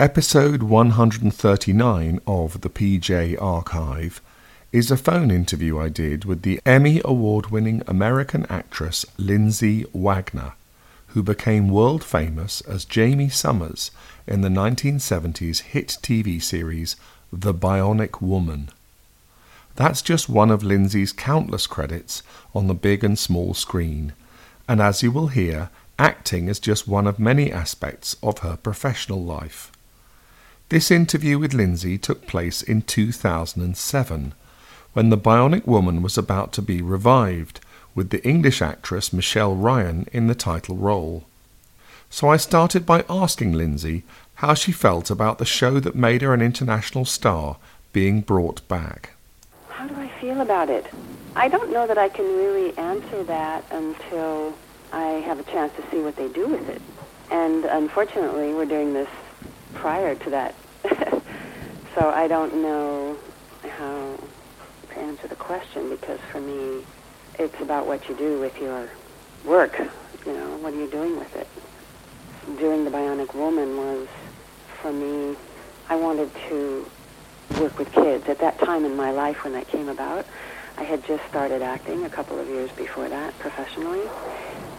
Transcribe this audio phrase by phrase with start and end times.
[0.00, 4.20] Episode 139 of the PJ Archive
[4.70, 10.52] is a phone interview I did with the Emmy Award winning American actress Lindsay Wagner,
[11.08, 13.90] who became world famous as Jaime Sommers
[14.24, 16.94] in the 1970s hit TV series
[17.32, 18.68] The Bionic Woman.
[19.74, 22.22] That's just one of Lindsay's countless credits
[22.54, 24.12] on the big and small screen,
[24.68, 29.24] and as you will hear, acting is just one of many aspects of her professional
[29.24, 29.72] life.
[30.70, 34.34] This interview with Lindsay took place in 2007
[34.92, 37.60] when The Bionic Woman was about to be revived,
[37.94, 41.24] with the English actress Michelle Ryan in the title role.
[42.10, 44.04] So I started by asking Lindsay
[44.36, 47.56] how she felt about the show that made her an international star
[47.94, 49.14] being brought back.
[49.70, 50.84] How do I feel about it?
[51.34, 54.54] I don't know that I can really answer that until
[54.92, 56.82] I have a chance to see what they do with it.
[57.30, 59.08] And unfortunately, we're doing this
[59.74, 60.54] prior to that.
[61.94, 63.16] so I don't know
[63.68, 64.18] how
[64.90, 66.84] to answer the question because for me,
[67.38, 68.88] it's about what you do with your
[69.44, 69.78] work.
[70.26, 71.46] You know, what are you doing with it?
[72.58, 74.08] Doing the Bionic Woman was,
[74.82, 75.36] for me,
[75.88, 76.86] I wanted to
[77.58, 78.28] work with kids.
[78.28, 80.26] At that time in my life when that came about,
[80.76, 84.08] I had just started acting a couple of years before that professionally,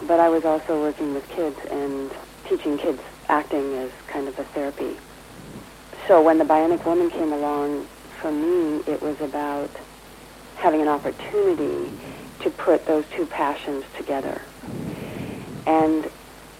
[0.08, 2.12] but I was also working with kids and
[2.48, 4.98] teaching kids acting as kind of a therapy.
[6.08, 7.88] So when the Bionic Woman came along,
[8.20, 9.70] for me, it was about
[10.58, 11.92] having an opportunity
[12.42, 14.42] to put those two passions together.
[15.66, 16.10] And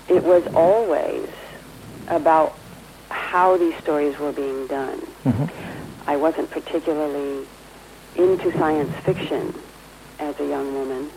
[0.08, 1.30] it was always
[2.08, 2.58] about
[3.10, 5.00] how these stories were being done.
[5.26, 6.10] Mm-hmm.
[6.10, 7.46] I wasn't particularly
[8.16, 9.54] into science fiction
[10.20, 11.10] as a young woman.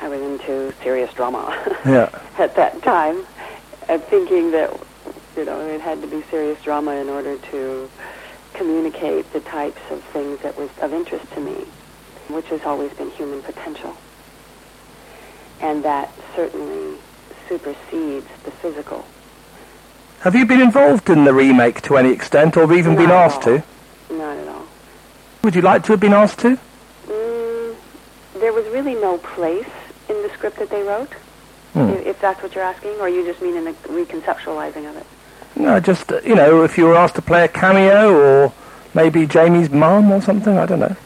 [0.00, 1.54] I was into serious drama
[1.86, 2.10] yeah.
[2.38, 3.24] at that time,
[3.88, 4.78] and thinking that
[5.36, 7.90] you know it had to be serious drama in order to
[8.54, 11.64] communicate the types of things that was of interest to me,
[12.28, 13.96] which has always been human potential.
[15.60, 16.98] And that certainly
[17.48, 19.04] supersedes the physical.
[20.20, 23.42] Have you been involved in the remake to any extent, or even Not been asked
[23.42, 23.62] to?
[24.10, 24.66] Not at all.
[25.44, 26.58] Would you like to have been asked to?
[27.06, 27.76] Mm,
[28.34, 29.68] there was really no place
[30.08, 31.12] in the script that they wrote,
[31.76, 32.08] Hmm.
[32.08, 35.06] if that's what you're asking, or you just mean in the reconceptualizing of it.
[35.56, 38.52] No, just, uh, you know, if you were asked to play a cameo, or
[38.94, 40.96] maybe Jaime's mum or something, I don't know.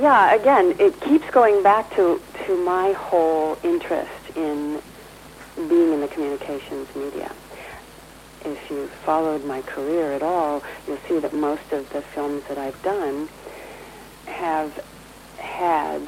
[0.00, 4.80] Yeah, again, it keeps going back to, to my whole interest in
[5.56, 7.32] being in the communications media.
[8.44, 12.58] If you followed my career at all, you'll see that most of the films that
[12.58, 13.28] I've done
[14.26, 14.84] have
[15.38, 16.00] had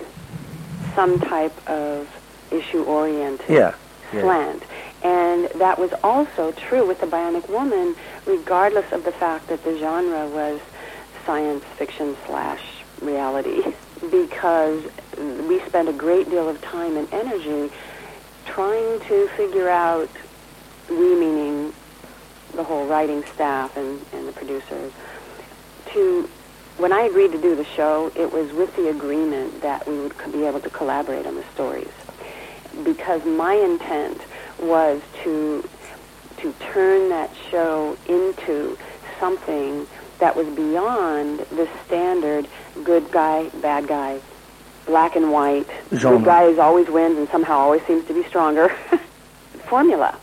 [0.95, 2.07] some type of
[2.51, 3.75] issue-oriented Yeah.
[4.13, 4.21] yeah.
[4.21, 4.63] slant.
[5.03, 7.97] And that was also true with The Bionic Woman,
[8.27, 10.61] regardless of the fact that the genre was
[11.25, 12.63] science fiction slash
[13.01, 13.63] reality,
[14.11, 14.83] because
[15.49, 17.73] we spent a great deal of time and energy
[18.47, 20.09] trying to figure out,
[20.89, 21.73] we meaning
[22.55, 24.93] the whole writing staff and, and the producers,
[25.93, 26.29] to
[26.79, 30.15] when I agreed to do the show, it was with the agreement that we would
[30.33, 31.89] be able to collaborate on the stories
[32.85, 34.21] because my intent
[34.61, 35.69] was to
[36.39, 38.79] to turn that show into
[39.19, 39.87] something
[40.19, 42.49] that was beyond the standard
[42.83, 44.21] good guy, bad guy,
[44.87, 46.19] black and white, Genre.
[46.19, 48.69] good guy is always wins and somehow always seems to be stronger
[49.69, 50.19] formula.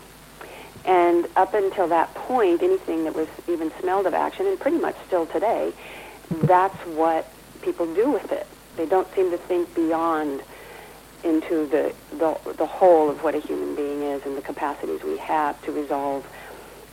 [0.86, 4.96] And up until that point, anything that was even smelled of action, and pretty much
[5.06, 5.74] still today,
[6.30, 7.30] that's what
[7.62, 8.48] people do with it.
[8.78, 10.42] They don't seem to think beyond
[11.24, 15.18] into the, the the whole of what a human being is and the capacities we
[15.18, 16.26] have to resolve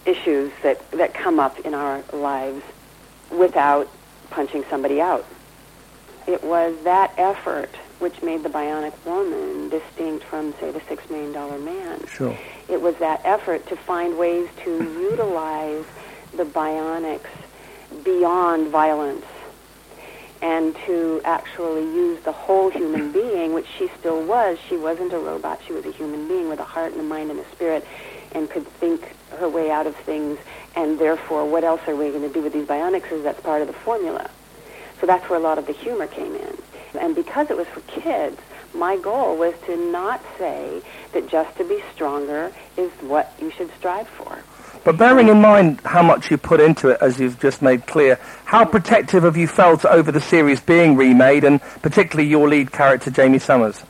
[0.07, 2.62] issues that, that come up in our lives
[3.31, 3.89] without
[4.31, 5.25] punching somebody out.
[6.27, 11.33] It was that effort which made the bionic woman distinct from, say, the six million
[11.33, 12.06] dollar man.
[12.06, 12.37] Sure.
[12.69, 14.71] It was that effort to find ways to
[15.11, 15.85] utilize
[16.37, 17.31] the bionics
[18.05, 19.25] beyond violence
[20.43, 24.59] and to actually use the whole human being, which she still was.
[24.69, 25.61] She wasn't a robot.
[25.67, 27.87] She was a human being with a heart and a mind and a spirit
[28.33, 30.39] and could think her way out of things.
[30.75, 33.63] And therefore, what else are we going to do with these bionics is that's part
[33.63, 34.31] of the formula.
[35.01, 36.59] So that's where a lot of the humor came in.
[36.99, 38.39] And because it was for kids,
[38.73, 40.83] my goal was to not say
[41.13, 44.39] that just to be stronger is what you should strive for.
[44.85, 48.19] But bearing in mind how much you put into it, as you've just made clear,
[48.45, 53.11] how protective have you felt over the series being remade, and particularly your lead character,
[53.11, 53.83] Jaime Sommers?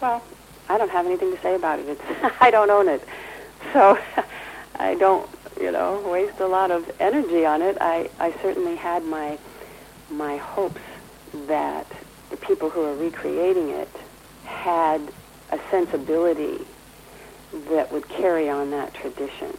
[0.00, 0.22] Well,
[0.68, 1.88] I don't have anything to say about it.
[1.88, 2.02] It's,
[2.40, 3.02] I don't own it.
[3.72, 3.98] So
[4.76, 5.28] I don't
[5.60, 7.76] you know, waste a lot of energy on it.
[7.80, 9.38] I, I certainly had my
[10.10, 10.80] my hopes
[11.48, 11.86] that
[12.30, 13.88] the people who are recreating it
[14.44, 15.00] had
[15.50, 16.64] a sensibility
[17.68, 19.56] that would carry on that tradition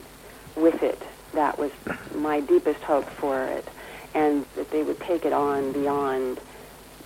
[0.59, 1.01] with it.
[1.33, 1.71] That was
[2.15, 3.67] my deepest hope for it,
[4.13, 6.39] and that they would take it on beyond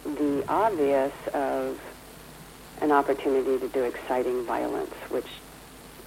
[0.03, 1.79] the obvious of
[2.81, 5.27] an opportunity to do exciting violence, which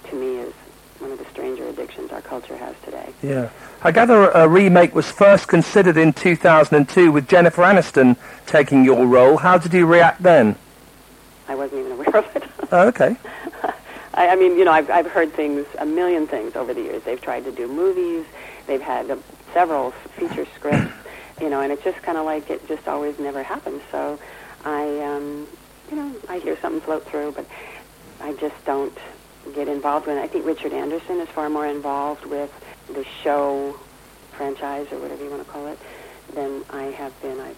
[0.09, 0.53] to me is
[0.99, 3.09] one of the stranger addictions our culture has today.
[3.21, 3.49] Yeah.
[3.83, 9.37] I gather a remake was first considered in 2002 with Jennifer Aniston taking your role.
[9.37, 10.55] How did you react then?
[11.47, 12.43] I wasn't even aware of it.
[12.71, 13.15] Oh, okay.
[14.17, 17.03] I, I mean, you know, I've, I've heard things, a million things over the years.
[17.05, 18.25] They've tried to do movies.
[18.65, 19.17] They've had uh,
[19.53, 20.91] several feature scripts,
[21.39, 23.81] you know, and it's just kind of like it just always never happens.
[23.91, 24.19] So
[24.65, 25.47] I, um,
[25.89, 27.47] you know, I hear something float through, but
[28.19, 28.97] I just don't
[29.53, 30.21] get involved with it.
[30.21, 32.49] I think Richard Anderson is far more involved with
[32.87, 33.77] the show
[34.35, 35.79] franchise or whatever you want to call it
[36.33, 37.39] than I have been.
[37.39, 37.55] I've,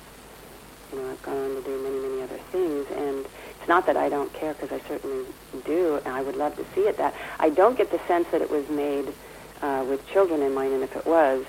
[0.91, 3.25] you know, I've gone on to do many, many other things, and
[3.59, 5.25] it's not that I don't care because I certainly
[5.65, 6.97] do, and I would love to see it.
[6.97, 9.07] That I don't get the sense that it was made
[9.61, 11.45] uh, with children in mind, and if it was,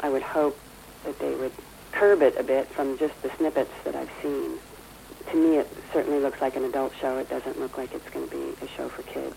[0.00, 0.58] I would hope
[1.04, 1.52] that they would
[1.92, 4.58] curb it a bit from just the snippets that I've seen.
[5.30, 7.18] To me, it certainly looks like an adult show.
[7.18, 9.36] It doesn't look like it's going to be a show for kids.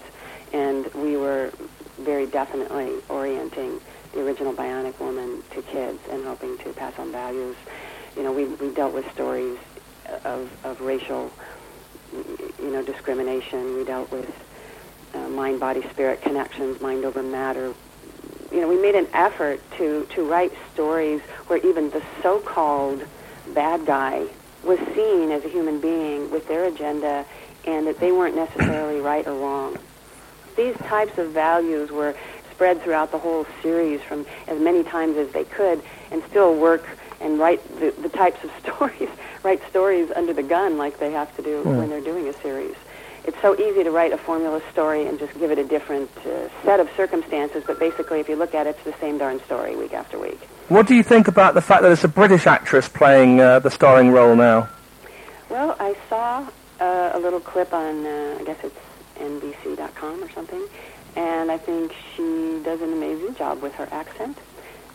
[0.53, 1.51] And we were
[1.99, 3.79] very definitely orienting
[4.13, 7.55] the original Bionic Woman to kids and hoping to pass on values.
[8.15, 9.57] You know, we, we dealt with stories
[10.23, 11.31] of, of racial,
[12.59, 13.75] you know, discrimination.
[13.75, 14.31] We dealt with
[15.13, 17.73] uh, mind, body, spirit connections, mind over matter.
[18.51, 23.03] You know, we made an effort to, to write stories where even the so-called
[23.53, 24.27] bad guy
[24.63, 27.25] was seen as a human being with their agenda
[27.65, 29.77] and that they weren't necessarily right or wrong.
[30.55, 32.15] These types of values were
[32.51, 35.81] spread throughout the whole series from as many times as they could
[36.11, 36.87] and still work
[37.21, 39.09] and write the, the types of stories,
[39.43, 41.77] write stories under the gun like they have to do Yeah.
[41.77, 42.75] when they're doing a series.
[43.25, 46.47] It's so easy to write a formula story and just give it a different uh,
[46.63, 49.75] set of circumstances, but basically if you look at it, it's the same darn story
[49.75, 50.39] week after week.
[50.69, 53.69] What do you think about the fact that it's a British actress playing uh, the
[53.69, 54.69] starring role now?
[55.49, 56.47] Well, I saw
[56.79, 58.79] uh, a little clip on, uh, I guess it's
[59.17, 60.63] NBC.com or something,
[61.17, 64.37] and I think she does an amazing job with her accent,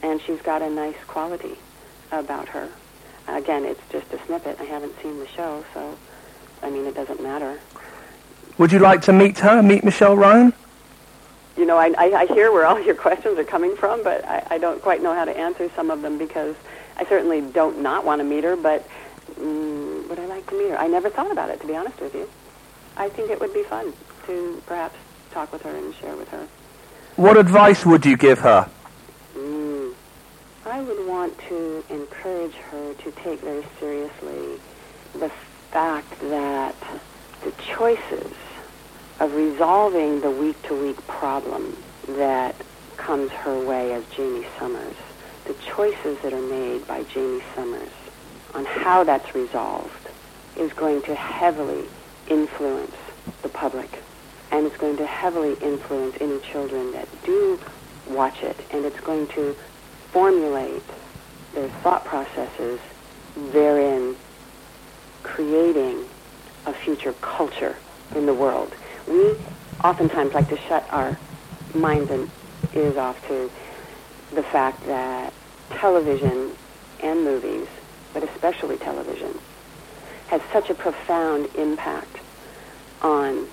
[0.02, 1.58] and she's got a nice quality
[2.12, 2.68] about her.
[3.28, 4.60] Again, it's just a snippet.
[4.60, 5.96] I haven't seen the show, so
[6.62, 7.58] I mean, it doesn't matter.
[8.58, 10.52] Would you like to meet her, meet Michelle Ryan?
[11.56, 14.46] You know, I, I, I hear where all your questions are coming from, but I,
[14.50, 16.54] I don't quite know how to answer some of them because
[16.96, 18.86] I certainly don't not want to meet her, but
[19.34, 20.78] mm, would I like to meet her?
[20.78, 22.28] I never thought about it, to be honest with you.
[22.96, 23.92] I think it would be fun
[24.26, 24.96] to perhaps
[25.30, 26.46] talk with her and share with her.
[27.16, 28.70] What advice would you give her?
[30.64, 34.60] I would want to encourage her to take very seriously
[35.12, 35.28] the
[35.72, 36.76] fact that
[37.42, 38.32] the choices
[39.18, 41.76] of resolving the week-to-week problem
[42.06, 42.54] that
[42.96, 44.94] comes her way as Jaime Sommers,
[45.46, 47.90] the choices that are made by Jaime Sommers
[48.54, 50.08] on how that's resolved
[50.56, 51.86] is going to heavily
[52.28, 52.94] influence
[53.42, 53.98] the public.
[54.52, 57.58] And it's going to heavily influence any children that do
[58.08, 58.56] watch it.
[58.70, 59.56] And it's going to
[60.12, 60.82] formulate
[61.54, 62.78] their thought processes
[63.52, 64.14] therein
[65.22, 66.04] creating
[66.66, 67.76] a future culture
[68.14, 68.72] in the world.
[69.08, 69.34] We
[69.82, 71.18] oftentimes like to shut our
[71.74, 72.30] minds and
[72.74, 73.50] ears off to
[74.34, 75.32] the fact that
[75.70, 76.52] television
[77.02, 77.66] and movies,
[78.12, 79.38] but especially television,
[80.28, 82.16] has such a profound impact
[83.00, 83.46] on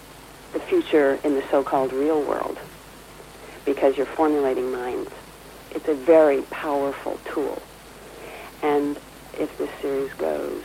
[0.53, 2.57] the future in the so-called real world
[3.65, 5.11] because you're formulating minds.
[5.71, 7.61] It's a very powerful tool.
[8.61, 8.97] And
[9.37, 10.63] if this series goes,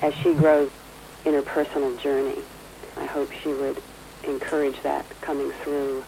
[0.00, 0.70] as she grows
[1.24, 2.40] in her personal journey,
[2.96, 3.82] I hope she would
[4.24, 6.04] encourage that coming through.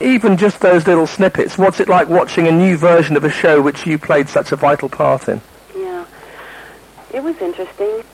[0.00, 3.60] Even just those little snippets, what's it like watching a new version of a show
[3.60, 5.40] which you played such a vital part in?
[5.76, 6.04] Yeah,
[7.12, 8.04] it was interesting.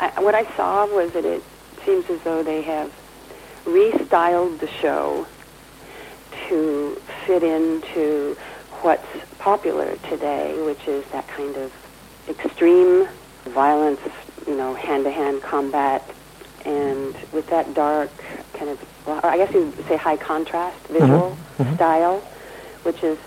[0.00, 1.42] I, what I saw was that it
[1.84, 2.90] seems as though they have
[3.64, 5.26] restyled the show
[6.48, 8.36] to fit into
[8.82, 9.06] what's
[9.38, 11.72] popular today, which is that kind of
[12.28, 13.08] extreme
[13.44, 14.00] violence,
[14.46, 16.02] you know, hand-to-hand combat,
[16.64, 18.10] and with that dark
[18.54, 20.92] kind of, well, I guess you would say high contrast mm-hmm.
[20.94, 21.74] visual mm-hmm.
[21.74, 22.20] style,
[22.82, 23.18] which is,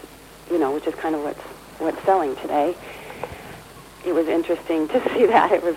[0.50, 1.42] you know, which is kind of what's
[1.80, 2.76] what's selling today.
[4.06, 5.52] It was interesting to see that.
[5.52, 5.76] It was,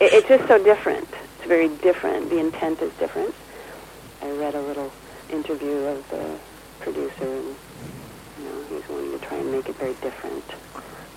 [0.00, 1.08] it, it's just so different.
[1.38, 2.30] It's very different.
[2.30, 3.34] The intent is different.
[4.20, 4.92] I read a little
[5.30, 6.38] interview of the
[6.80, 7.54] producer, and
[8.38, 10.44] you know, he's wanting to try and make it very different,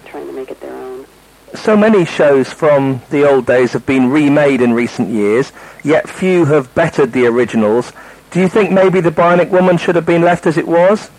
[0.05, 1.05] trying to make it their own.
[1.53, 5.51] So many shows from the old days have been remade in recent years,
[5.83, 7.91] yet few have bettered the originals.
[8.31, 11.09] Do you think maybe The Bionic Woman should have been left as it was?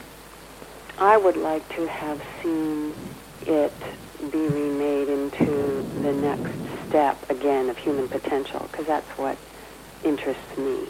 [0.99, 2.95] I would like to have seen
[3.47, 3.73] it
[4.31, 6.53] be remade into the next
[6.89, 9.37] step again of human potential because that's what
[10.05, 10.87] interests me.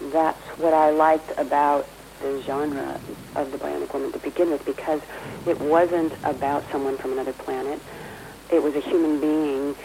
[0.00, 1.86] That's what I liked about
[2.20, 3.00] the genre
[3.34, 5.00] of the Bionic Woman to begin with because
[5.46, 7.80] it wasn't about someone from another planet.
[8.50, 9.76] It was a human being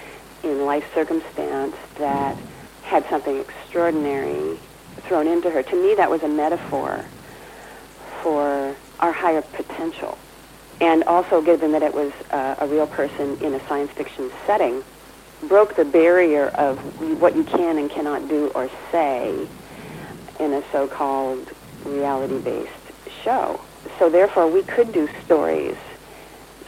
[0.43, 2.37] in life circumstance that
[2.83, 4.57] had something extraordinary
[5.01, 5.63] thrown into her.
[5.63, 7.03] To me, that was a metaphor
[8.21, 10.17] for our higher potential.
[10.81, 14.83] And also, given that it was uh, a real person in a science fiction setting,
[15.43, 16.79] broke the barrier of
[17.21, 19.47] what you can and cannot do or say
[20.39, 21.49] in a so-called
[21.85, 22.71] reality-based
[23.23, 23.59] show.
[23.99, 25.77] So therefore, we could do stories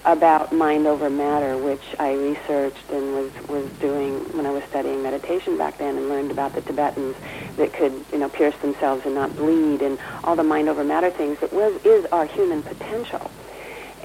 [0.05, 5.03] about mind over matter, which I researched and was, was doing when I was studying
[5.03, 7.15] meditation back then and learned about the Tibetans
[7.57, 11.11] that could, you know, pierce themselves and not bleed and all the mind over matter
[11.11, 11.37] things.
[11.41, 13.29] It was, is our human potential.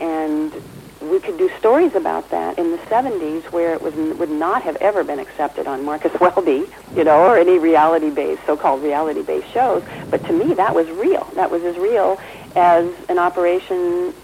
[0.00, 0.52] And
[1.10, 4.76] we could do stories about that in the 70s where it was, would not have
[4.76, 9.82] ever been accepted on Marcus Welby, you know, or any reality-based, so-called reality-based shows.
[10.10, 11.28] But to me, that was real.
[11.34, 12.20] That was as real
[12.54, 14.14] as an operation,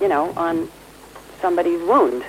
[0.00, 0.68] you know, on
[1.40, 2.24] somebody's wound.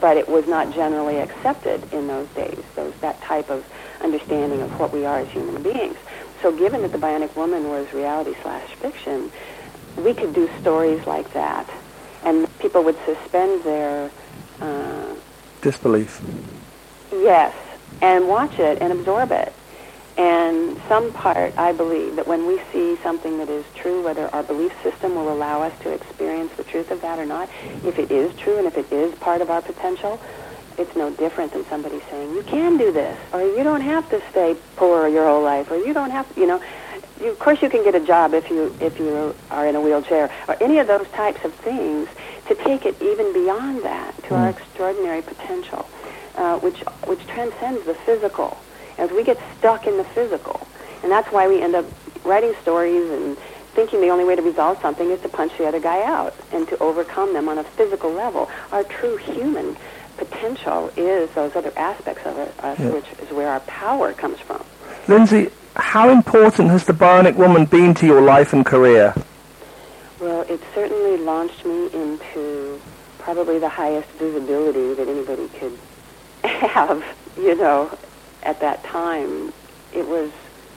[0.00, 3.64] But it was not generally accepted in those days, those, that type of
[4.00, 5.96] understanding of what we are as human beings.
[6.40, 9.32] So given that The Bionic Woman was reality slash fiction,
[9.96, 11.68] we could do stories like that
[12.24, 14.10] and people would suspend their
[14.60, 15.14] uh,
[15.62, 16.20] disbelief.
[17.12, 17.54] Yes,
[18.00, 19.52] and watch it and absorb it.
[20.16, 24.42] And some part, I believe, that when we see something that is true, whether our
[24.42, 27.48] belief system will allow us to experience the truth of that or not,
[27.84, 30.20] if it is true and if it is part of our potential,
[30.76, 34.20] it's no different than somebody saying, you can do this, or you don't have to
[34.30, 36.60] stay poor your whole life, or you don't have to, you know,
[37.20, 39.80] you, of course you can get a job if you if you are in a
[39.80, 42.08] wheelchair or any of those types of things
[42.46, 44.38] to take it even beyond that to mm.
[44.38, 45.88] our extraordinary potential
[46.36, 48.56] uh, which which transcends the physical
[48.98, 50.66] as we get stuck in the physical
[51.02, 51.84] and that's why we end up
[52.24, 53.36] writing stories and
[53.74, 56.66] thinking the only way to resolve something is to punch the other guy out and
[56.68, 59.76] to overcome them on a physical level our true human
[60.16, 62.90] potential is those other aspects of it, us, yeah.
[62.90, 64.64] which is where our power comes from
[65.06, 65.48] Lindsay,
[65.78, 69.14] how important has the Bionic Woman been to your life and career?
[70.20, 72.80] Well, it certainly launched me into
[73.18, 75.78] probably the highest visibility that anybody could
[76.44, 77.04] have,
[77.36, 77.96] you know,
[78.42, 79.52] at that time.
[79.94, 80.30] It was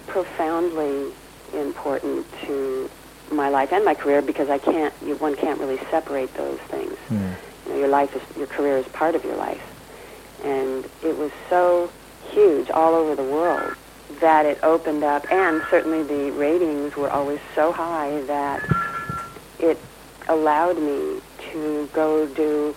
[0.08, 1.12] profoundly
[1.54, 2.90] important to
[3.32, 6.96] my life and my career because I can't, you, one can't really separate those things.
[7.10, 7.36] Mm.
[7.66, 9.62] You know, your life is, your career is part of your life.
[10.44, 11.92] And it was so
[12.30, 13.76] huge all over the world
[14.22, 18.64] that it opened up, and certainly the ratings were always so high that
[19.60, 19.78] it
[20.30, 22.74] allowed me to go do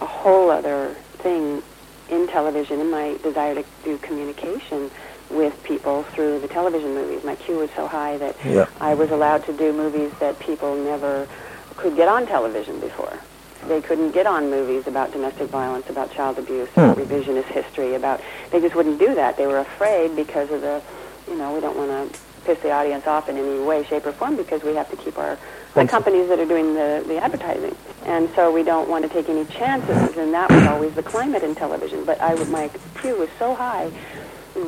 [0.00, 1.62] a whole other thing
[2.08, 4.90] in television in my desire to do communication
[5.30, 7.22] with people through the television movies.
[7.22, 8.66] My Q was so high that yeah.
[8.80, 11.28] I was allowed to do movies that people never
[11.76, 13.18] could get on television before.
[13.66, 16.80] They couldn't get on movies about domestic violence, about child abuse, hmm.
[16.80, 19.36] about revisionist history, about they just wouldn't do that.
[19.36, 20.82] They were afraid because of the,
[21.28, 24.12] you know, we don't want to piss the audience off in any way, shape, or
[24.12, 25.38] form because we have to keep our
[25.74, 27.76] the companies that are doing the, the advertising.
[28.04, 31.42] And so we don't want to take any chances, and that was always the climate
[31.42, 32.04] in television.
[32.04, 33.90] But I my Q was so high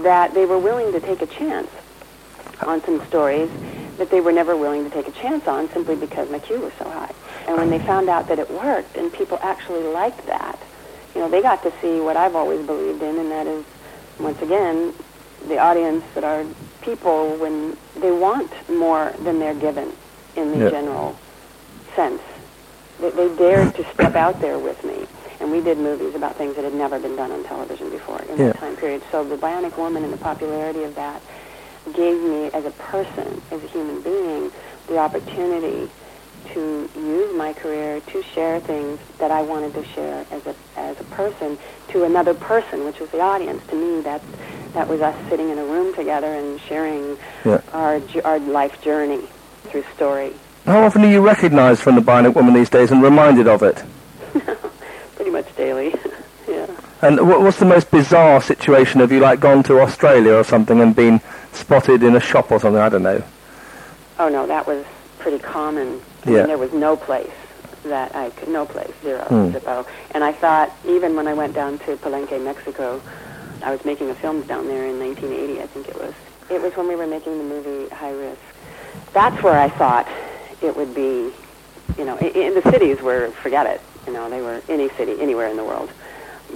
[0.03, 1.71] that they were willing to take a chance
[2.61, 3.51] on some stories
[3.97, 6.73] that they were never willing to take a chance on simply because my Q was
[6.75, 7.13] so high.
[7.47, 10.59] And when they found out that it worked and people actually liked that,
[11.15, 13.65] you know, they got to see what I've always believed in, and that is,
[14.19, 14.95] once again,
[15.49, 16.45] the audience that are
[16.83, 19.93] people when they want more than they're given
[20.37, 21.19] in the general
[21.97, 22.23] sense.
[23.01, 25.07] They, they dared to step out there with me.
[25.41, 28.37] And we did movies about things that had never been done on television before in
[28.37, 28.47] yeah.
[28.49, 29.03] that time period.
[29.11, 31.23] So the Bionic Woman and the popularity of that
[31.95, 34.53] gave me, as a person, as a human being,
[34.87, 35.91] the opportunity
[36.53, 41.01] to use my career to share things that I wanted to share as a as
[41.01, 43.67] a person to another person, which was the audience.
[43.69, 44.23] To me, that
[44.73, 47.61] that was us sitting in a room together and sharing yeah.
[47.73, 49.23] our our life journey
[49.65, 50.33] through story.
[50.67, 53.83] How often are you recognized from the Bionic Woman these days and reminded of it?
[55.17, 55.95] Pretty much daily.
[56.49, 56.67] yeah.
[57.03, 59.01] And what's the most bizarre situation?
[59.01, 61.21] Have you like gone to Australia or something and been
[61.53, 62.81] spotted in a shop or something?
[62.81, 63.23] I don't know.
[64.19, 64.85] Oh no, that was
[65.19, 66.03] pretty common.
[66.27, 66.47] Yeah.
[66.47, 67.31] There was no place
[67.85, 69.49] that I could, no place, zero, Hmm.
[69.51, 69.87] zippo.
[70.13, 73.01] And I thought, even when I went down to Palenque, Mexico,
[73.63, 76.13] I was making a film down there in 1980, I think it was.
[76.51, 78.41] It was when we were making the movie High Risk.
[79.13, 80.07] That's where I thought
[80.61, 81.33] it would be,
[81.97, 85.21] you know, in, in the cities where, forget it, you know, they were any city,
[85.21, 85.91] anywhere in the world.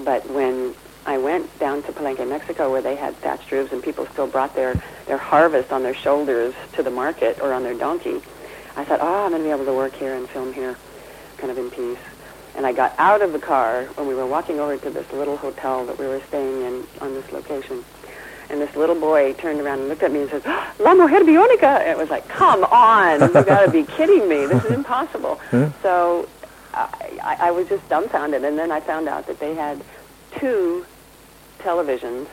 [0.04, 0.74] But when
[1.06, 4.54] I went down to Palenque, Mexico, where they had thatched roofs and people still brought
[4.54, 4.74] their,
[5.06, 8.20] their harvest on their shoulders to the market or on their donkey,
[8.76, 10.76] I thought, oh, ah, I'm going to be able to work here and film here
[11.38, 11.98] kind of in peace.
[12.56, 15.36] And I got out of the car when we were walking over to this little
[15.36, 17.84] hotel that we were staying in on this location.
[18.50, 21.20] And this little boy turned around and looked at me and said, ah, La Mujer
[21.20, 21.80] Bionica!
[21.80, 24.46] And it was like, come on, you got to be kidding me.
[24.46, 25.40] This is impossible.
[25.82, 26.28] So
[26.72, 28.44] I, I I was just dumbfounded.
[28.44, 29.82] And then I found out that they had
[30.38, 30.84] two
[31.60, 32.26] televisions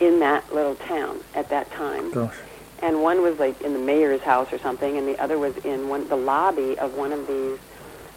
[0.00, 2.34] in that little town at that time Gosh.
[2.82, 5.88] And one was like in the mayor's house or something, and the other was in
[5.88, 7.58] one the lobby of one of these.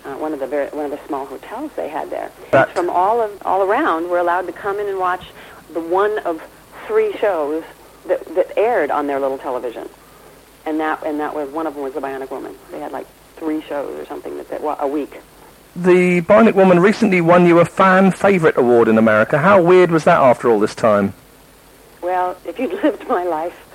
[0.06, 2.32] Uh, one of the very one of the small hotels they had there.
[2.52, 5.26] That- From all of all around, were allowed to come in and watch
[5.74, 6.42] the one of
[6.88, 7.66] three shows
[8.08, 9.90] that that aired on their little television,
[10.66, 12.56] and that and that was one of them was the Bionic Woman.
[12.72, 15.20] They had like three shows or something that, that well, a week.
[15.76, 19.38] The Bionic Woman recently won you a fan favorite award in America.
[19.38, 21.14] How weird was that after all this time?
[22.02, 23.66] Well, if you'd lived my life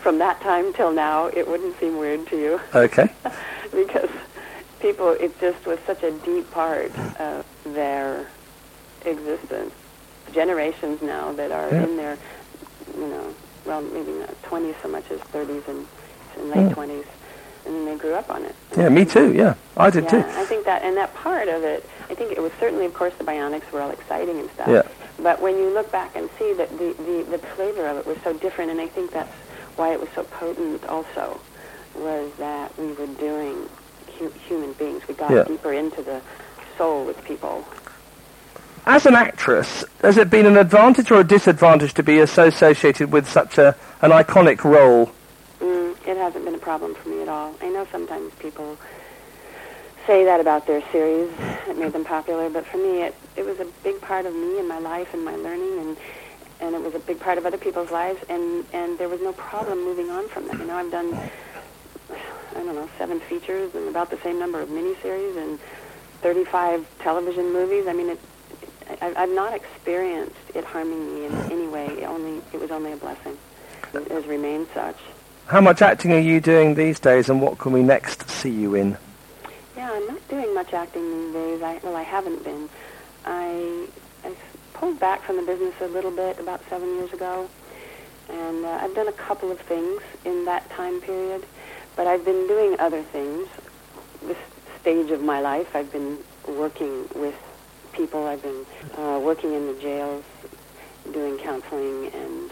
[0.00, 2.60] from that time till now, it wouldn't seem weird to you.
[2.74, 3.10] Okay.
[3.72, 4.10] because
[4.80, 8.26] people, it just was such a deep part of their
[9.04, 9.74] existence.
[10.32, 11.84] Generations now that are Yeah.
[11.84, 12.16] in their,
[12.96, 15.86] you know, well, maybe not 20s so much as 30s and,
[16.36, 16.74] and late Yeah.
[16.74, 17.04] 20s,
[17.66, 18.54] and they grew up on it.
[18.76, 19.32] Yeah, me too.
[19.34, 20.18] Yeah, I did yeah, too.
[20.18, 23.12] I think that, and that part of it, I think it was certainly, of course,
[23.18, 24.68] the bionics were all exciting and stuff.
[24.68, 24.82] Yeah.
[25.22, 28.16] But when you look back and see that the, the, the flavor of it was
[28.22, 29.32] so different, and I think that's
[29.78, 31.40] why it was so potent also,
[31.94, 33.68] was that we were doing
[34.18, 35.06] hu- human beings.
[35.08, 35.44] We got Yeah.
[35.44, 36.20] deeper into the
[36.76, 37.64] soul with people.
[38.86, 43.28] As an actress, has it been an advantage or a disadvantage to be associated with
[43.28, 45.10] such a an iconic role?
[45.60, 47.54] Mm, it hasn't been a problem for me at all.
[47.62, 48.76] I know sometimes people
[50.06, 51.28] say that about their series
[51.66, 54.58] that made them popular, but for me, it it was a big part of me
[54.58, 55.96] and my life and my learning, and
[56.60, 59.32] and it was a big part of other people's lives, and and there was no
[59.32, 60.58] problem moving on from that.
[60.58, 61.14] You know, I've done
[62.58, 65.58] I don't know seven features and about the same number of miniseries and
[66.22, 67.86] 35 television movies.
[67.86, 68.20] I mean, it.
[69.00, 72.04] I, I've not experienced it harming me in any way.
[72.04, 73.36] Only it was only a blessing.
[73.94, 74.96] It has remained such.
[75.46, 78.74] How much acting are you doing these days, and what can we next see you
[78.74, 78.98] in?
[79.76, 81.62] Yeah, I'm not doing much acting these days.
[81.62, 82.68] I, well, I haven't been.
[83.24, 83.86] I
[84.78, 87.48] pulled back from the business a little bit about seven years ago,
[88.28, 91.44] and uh, I've done a couple of things in that time period,
[91.96, 93.48] but I've been doing other things.
[94.22, 94.36] This
[94.80, 97.34] stage of my life, I've been working with
[97.92, 98.26] people.
[98.26, 98.64] I've been
[98.96, 100.24] uh, working in the jails,
[101.12, 102.50] doing counseling, and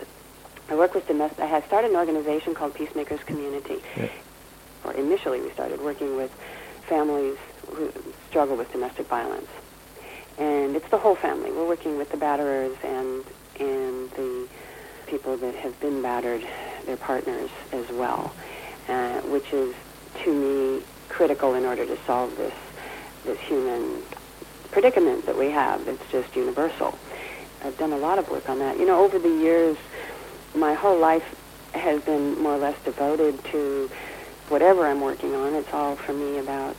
[0.68, 1.38] I work with domestic.
[1.40, 3.80] I had started an organization called Peacemakers Community.
[3.96, 4.08] Yeah.
[4.84, 6.32] Or initially, we started working with
[6.88, 7.36] families
[7.68, 7.92] who
[8.28, 9.48] struggle with domestic violence,
[10.38, 11.50] and it's the whole family.
[11.50, 13.24] We're working with the batterers and
[13.58, 14.48] and the
[15.06, 16.42] people that have been battered,
[16.84, 18.34] their partners as well,
[18.88, 19.74] uh, which is
[20.24, 22.54] to me critical in order to solve this
[23.24, 24.02] this human
[24.70, 25.86] predicament that we have.
[25.88, 26.98] It's just universal.
[27.64, 28.78] I've done a lot of work on that.
[28.78, 29.76] You know, over the years,
[30.54, 31.24] my whole life
[31.72, 33.90] has been more or less devoted to
[34.48, 35.54] whatever I'm working on.
[35.54, 36.76] It's all for me about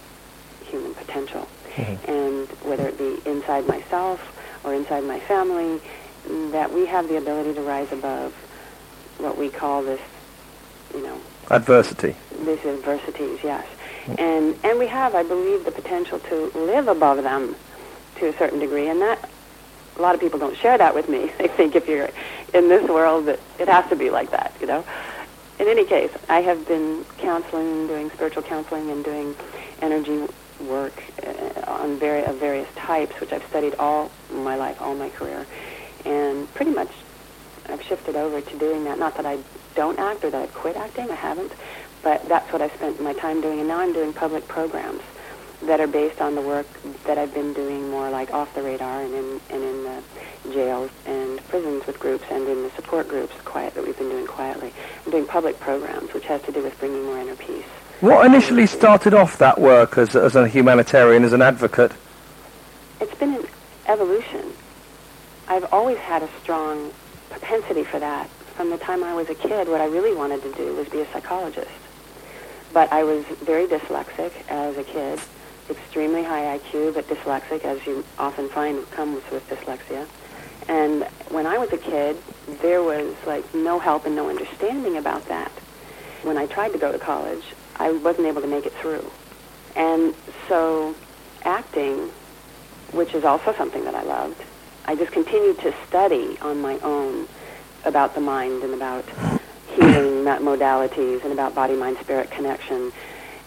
[0.66, 1.48] human potential.
[1.78, 2.12] Mm-hmm.
[2.12, 4.20] And whether it be inside myself
[4.64, 5.80] or inside my family,
[6.52, 8.34] that we have the ability to rise above
[9.20, 10.02] what we call this,
[10.94, 12.16] you know, Adversity.
[12.46, 13.66] these adversities, yes.
[14.06, 14.20] Mm.
[14.20, 17.56] And and we have, I believe, the potential to live above them
[18.18, 19.30] to a certain degree, and that
[19.98, 21.32] a lot of people don't share that with me.
[21.38, 22.10] They think if you're
[22.54, 24.84] in this world that it has to be like that, you know.
[25.60, 29.36] In any case, I have been counseling, doing spiritual counseling, and doing
[29.82, 30.28] energy
[30.62, 35.10] work uh, on vari- of various types, which I've studied all my life, all my
[35.10, 35.46] career,
[36.06, 36.90] and pretty much
[37.68, 38.98] I've shifted over to doing that.
[39.00, 39.40] Not that I
[39.76, 41.10] don't act or that I've quit acting.
[41.12, 41.52] I haven't,
[42.02, 43.60] but that's what I spent my time doing.
[43.60, 45.02] And now I'm doing public programs
[45.64, 46.68] that are based on the work
[47.06, 50.04] that I've been doing more like off the radar and in and in the
[50.54, 54.28] jails and prisons with groups and in the support groups quiet that we've been doing
[54.28, 54.72] quietly.
[55.06, 57.66] I'm doing public programs, which has to do with bringing more inner peace.
[58.00, 61.92] What initially started off that work as, as a humanitarian, as an advocate?
[63.02, 63.48] It's been an
[63.88, 64.54] evolution.
[65.48, 66.94] I've always had a strong
[67.32, 68.30] propensity for that.
[68.56, 71.02] From the time I was a kid, what I really wanted to do was be
[71.02, 71.72] a psychologist.
[72.72, 75.20] But I was very dyslexic as a kid,
[75.68, 80.06] extremely high IQ, but dyslexic, as you often find comes with dyslexia.
[80.68, 82.16] And when I was a kid,
[82.62, 85.52] there was like no help and no understanding about that.
[86.22, 87.44] When I tried to go to college,
[87.80, 89.10] I wasn't able to make it through.
[89.76, 90.16] And
[90.48, 90.96] so
[91.44, 92.10] acting,
[92.92, 94.42] which is also something that I loved,
[94.86, 97.28] I just continued to study on my own
[97.86, 99.06] about the mind and about
[99.76, 102.92] healing modalities and about body-mind-spirit connection.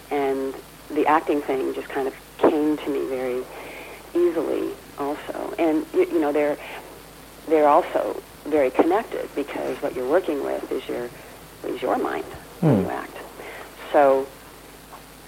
[0.09, 0.53] And
[0.89, 3.43] the acting thing just kind of came to me very
[4.13, 5.53] easily also.
[5.57, 6.57] And, you, you know, they're,
[7.47, 11.09] they're also very connected because what you're working with is your,
[11.65, 12.25] is your mind
[12.59, 12.89] when you hmm.
[12.89, 13.17] act.
[13.91, 14.27] So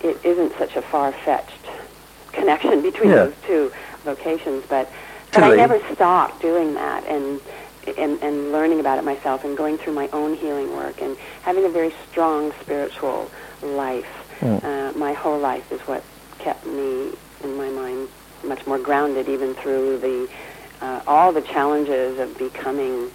[0.02, 1.66] it isn't such a far-fetched
[2.32, 3.16] connection between yeah.
[3.26, 3.72] those two
[4.04, 4.92] vocations, but
[5.34, 7.42] but I never stopped doing that and,
[7.98, 11.66] and and learning about it myself and going through my own healing work and having
[11.66, 14.06] a very strong spiritual life.
[14.40, 14.64] Mm.
[14.64, 16.04] Uh, my whole life is what
[16.40, 18.10] kept me in my mind
[18.44, 20.30] much more grounded, even through the
[20.82, 23.10] uh, all the challenges of becoming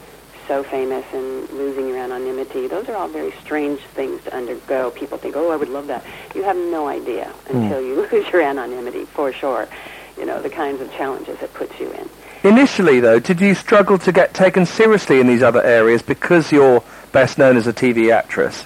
[0.48, 2.66] so famous and losing your anonymity.
[2.66, 4.90] Those are all very strange things to undergo.
[4.90, 6.04] People think, oh, I would love that.
[6.34, 7.58] You have no idea hmm.
[7.58, 7.86] until mm.
[7.86, 9.68] you lose your anonymity, for sure.
[10.16, 12.08] You know, the kinds of challenges it puts you in.
[12.42, 16.82] Initially, though, did you struggle to get taken seriously in these other areas because you're
[17.12, 18.64] best known as a TV actress?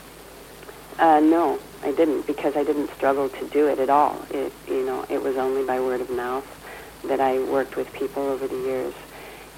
[0.99, 4.25] Uh, no, I didn't, because I didn't struggle to do it at all.
[4.31, 6.47] It, you know, it was only by word of mouth
[7.05, 8.95] that I worked with people over the years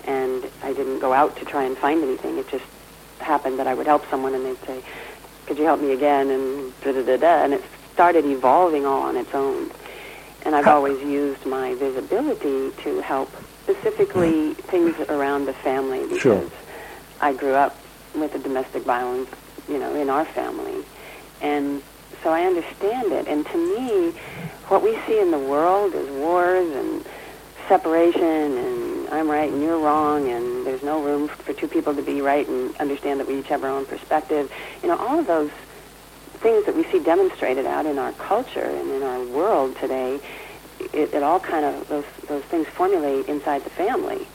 [0.07, 2.38] and I didn't go out to try and find anything.
[2.38, 2.64] It just
[3.19, 4.83] happened that I would help someone, and they'd say,
[5.47, 7.62] "Could you help me again?" and da da da da, and it
[7.93, 9.71] started evolving all on its own.
[10.45, 13.31] And I've always used my visibility to help
[13.62, 16.45] specifically things around the family because sure.
[17.21, 17.79] I grew up
[18.14, 19.31] with the domestic violence,
[19.69, 20.85] you know, in our family,
[21.40, 21.83] and
[22.23, 23.27] so I understand it.
[23.27, 24.12] And to me,
[24.69, 27.05] what we see in the world is wars and
[27.68, 32.03] separation and I'm right and you're wrong and there's no room for two people to
[32.03, 34.50] be right and understand that we each have our own perspective.
[34.83, 35.50] You know, all of those
[36.35, 40.20] things that we see demonstrated out in our culture and in our world today,
[40.92, 44.27] it, it all kind of, those, those things formulate inside the family.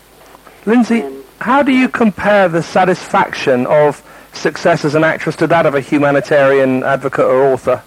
[0.65, 5.65] Lindsay, and, how do you compare the satisfaction of success as an actress to that
[5.65, 7.81] of a humanitarian advocate or author?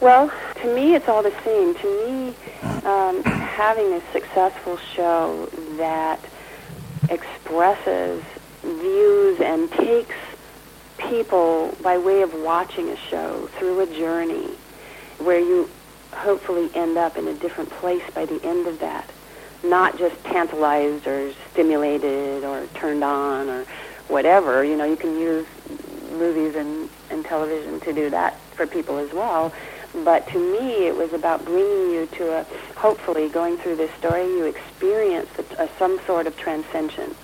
[0.00, 1.74] Well, to me, it's all the same.
[1.74, 2.34] To me,
[2.84, 6.20] um, having a successful show that
[7.10, 8.22] expresses
[8.62, 10.16] views and takes
[10.98, 14.50] people by way of watching a show through a journey
[15.18, 15.70] where you
[16.12, 19.08] hopefully end up in a different place by the end of that.
[19.62, 23.64] Not just tantalized or stimulated or turned on or
[24.08, 24.64] whatever.
[24.64, 25.46] You know, you can use
[26.12, 29.52] movies and, and television to do that for people as well.
[30.04, 34.24] But to me, it was about bringing you to a, hopefully, going through this story,
[34.24, 37.14] you experience a, a, some sort of transcension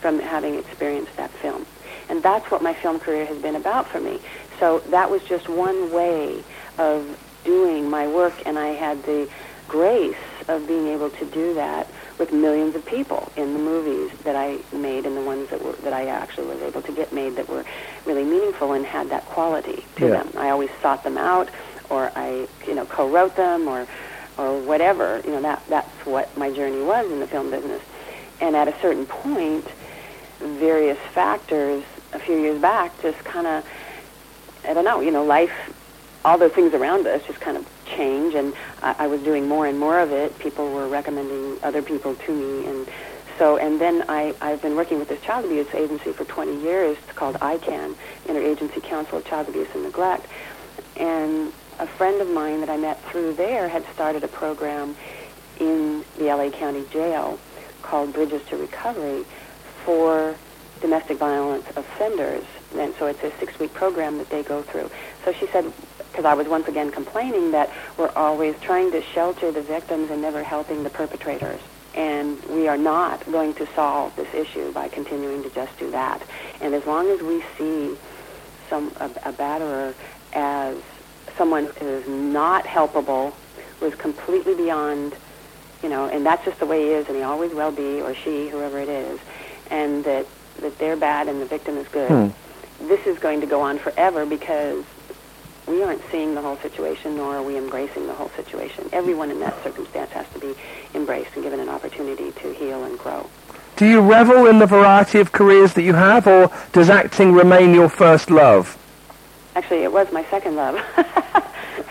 [0.00, 1.66] from having experienced that film.
[2.08, 4.18] And that's what my film career has been about for me.
[4.58, 6.42] So that was just one way
[6.78, 9.28] of doing my work, and I had the
[9.68, 10.16] grace
[10.48, 11.86] of being able to do that
[12.18, 15.72] with millions of people in the movies that I made and the ones that were
[15.84, 17.64] that I actually was able to get made that were
[18.04, 20.22] really meaningful and had that quality to yeah.
[20.22, 20.32] them.
[20.36, 21.48] I always sought them out
[21.90, 23.86] or I, you know, co-wrote them or,
[24.38, 25.20] or whatever.
[25.24, 27.82] You know, that that's what my journey was in the film business.
[28.40, 29.66] And at a certain point,
[30.38, 33.66] various factors a few years back just kind of,
[34.66, 35.52] I don't know, you know, life,
[36.24, 39.66] all the things around us just kind of change, and I, I was doing more
[39.66, 40.38] and more of it.
[40.38, 42.88] People were recommending other people to me, and
[43.38, 46.98] so, and then I, I've been working with this child abuse agency for 20 years.
[46.98, 47.94] It's called ICAN,
[48.26, 50.26] Interagency Council of Child Abuse and Neglect.
[50.96, 54.94] And a friend of mine that I met through there had started a program
[55.58, 57.38] in the LA County Jail
[57.80, 59.24] called Bridges to Recovery
[59.84, 60.36] for
[60.82, 62.44] domestic violence offenders.
[62.76, 64.90] And so it's a six-week program that they go through.
[65.24, 65.72] So she said,
[66.10, 70.20] because I was once again complaining that we're always trying to shelter the victims and
[70.20, 71.60] never helping the perpetrators.
[71.94, 76.22] And we are not going to solve this issue by continuing to just do that.
[76.60, 77.96] And as long as we see
[78.68, 79.94] some a, a batterer
[80.32, 80.76] as
[81.40, 83.32] someone who is not helpable,
[83.80, 85.14] was completely beyond,
[85.82, 88.14] you know, and that's just the way he is, and he always will be, or
[88.14, 89.18] she, whoever it is,
[89.70, 90.26] and that
[90.60, 92.10] that they're bad and the victim is good.
[92.10, 92.88] Hmm.
[92.88, 94.84] This is going to go on forever because
[95.66, 98.90] we aren't seeing the whole situation, nor are we embracing the whole situation.
[98.92, 100.54] Everyone in that circumstance has to be
[100.94, 103.30] embraced and given an opportunity to heal and grow.
[103.76, 107.72] Do you revel in the variety of careers that you have, or does acting remain
[107.72, 108.76] your first love?
[109.56, 110.76] Actually, it was my second love.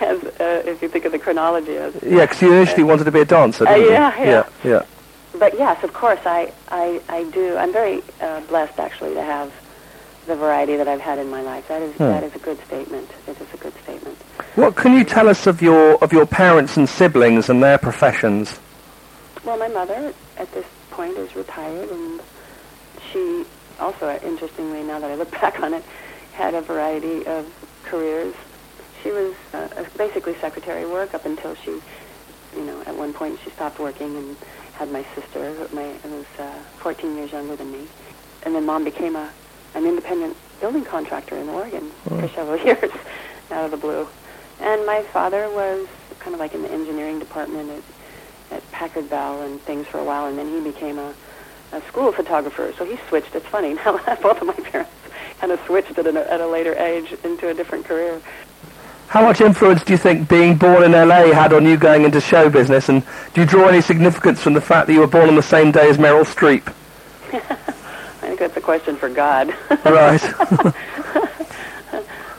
[0.02, 3.12] as uh, if you think of the chronology as Yeah, because you initially wanted to
[3.12, 4.26] be a dancer, Uh, yeah, yeah.
[4.26, 4.86] yeah, yeah.
[5.38, 7.58] but yes, of course, I, I, I do.
[7.58, 9.52] I'm very uh, blessed, actually, to have
[10.26, 11.68] the variety that I've had in my life.
[11.68, 12.04] That is Hmm.
[12.04, 13.10] that is a good statement.
[13.28, 14.16] It is a good statement.
[14.56, 18.60] What can you tell us of your of your parents and siblings and their professions?
[19.44, 22.22] Well, my mother at this point is retired, and
[23.12, 23.44] she
[23.80, 25.84] also, interestingly, now that I look back on it,
[26.40, 27.46] had a variety of
[27.84, 28.34] careers.
[29.04, 31.72] She was uh, basically secretary work up until she,
[32.56, 34.38] you know, at one point she stopped working and
[34.74, 37.86] had my sister, who my who was uh, 14 years younger than me,
[38.44, 39.30] and then mom became a
[39.76, 42.92] an independent building contractor in Oregon for several years,
[43.52, 44.08] out of the blue.
[44.62, 45.88] And my father was
[46.20, 50.06] kind of like in the engineering department at, at Packard Bell and things for a
[50.06, 51.14] while, and then he became a,
[51.74, 52.74] a school photographer.
[52.78, 53.36] So he switched.
[53.36, 53.98] It's funny now.
[54.22, 54.92] Both of my parents
[55.40, 58.22] kind of switched at a, at a later age into a different career.
[59.08, 62.22] How much influence do you think being born in LA had on you going into
[62.22, 62.90] show business?
[62.90, 65.42] And do you draw any significance from the fact that you were born on the
[65.42, 66.68] same day as Meryl Streep?
[67.34, 69.56] I think that's a question for God.
[69.84, 70.22] Right.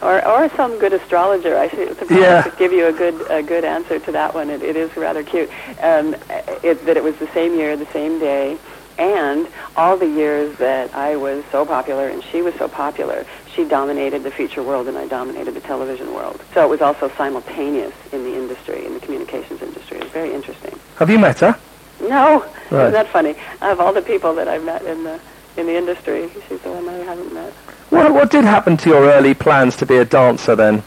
[0.03, 1.57] or or some good astrologer.
[1.57, 2.43] I should to Yeah.
[2.43, 4.49] to give you a good a good answer to that one.
[4.51, 5.51] It, it is rather cute.
[5.81, 6.15] Um,
[6.63, 8.59] it, that it was the same year, the same day,
[9.01, 13.65] and all the years that I was so popular and she was so popular, she
[13.65, 16.41] dominated the feature world and I dominated the television world.
[16.55, 19.97] So it was also simultaneous in the industry, in the communications industry.
[19.99, 20.79] It was very interesting.
[20.97, 21.59] Have you met her?
[22.03, 22.83] No, Right.
[22.83, 23.35] isn't that funny?
[23.63, 25.19] Of all the people that I've met in the
[25.57, 27.53] in the industry, she's the one I haven't met.
[27.91, 30.83] What, what did happen to your early plans to be a dancer then?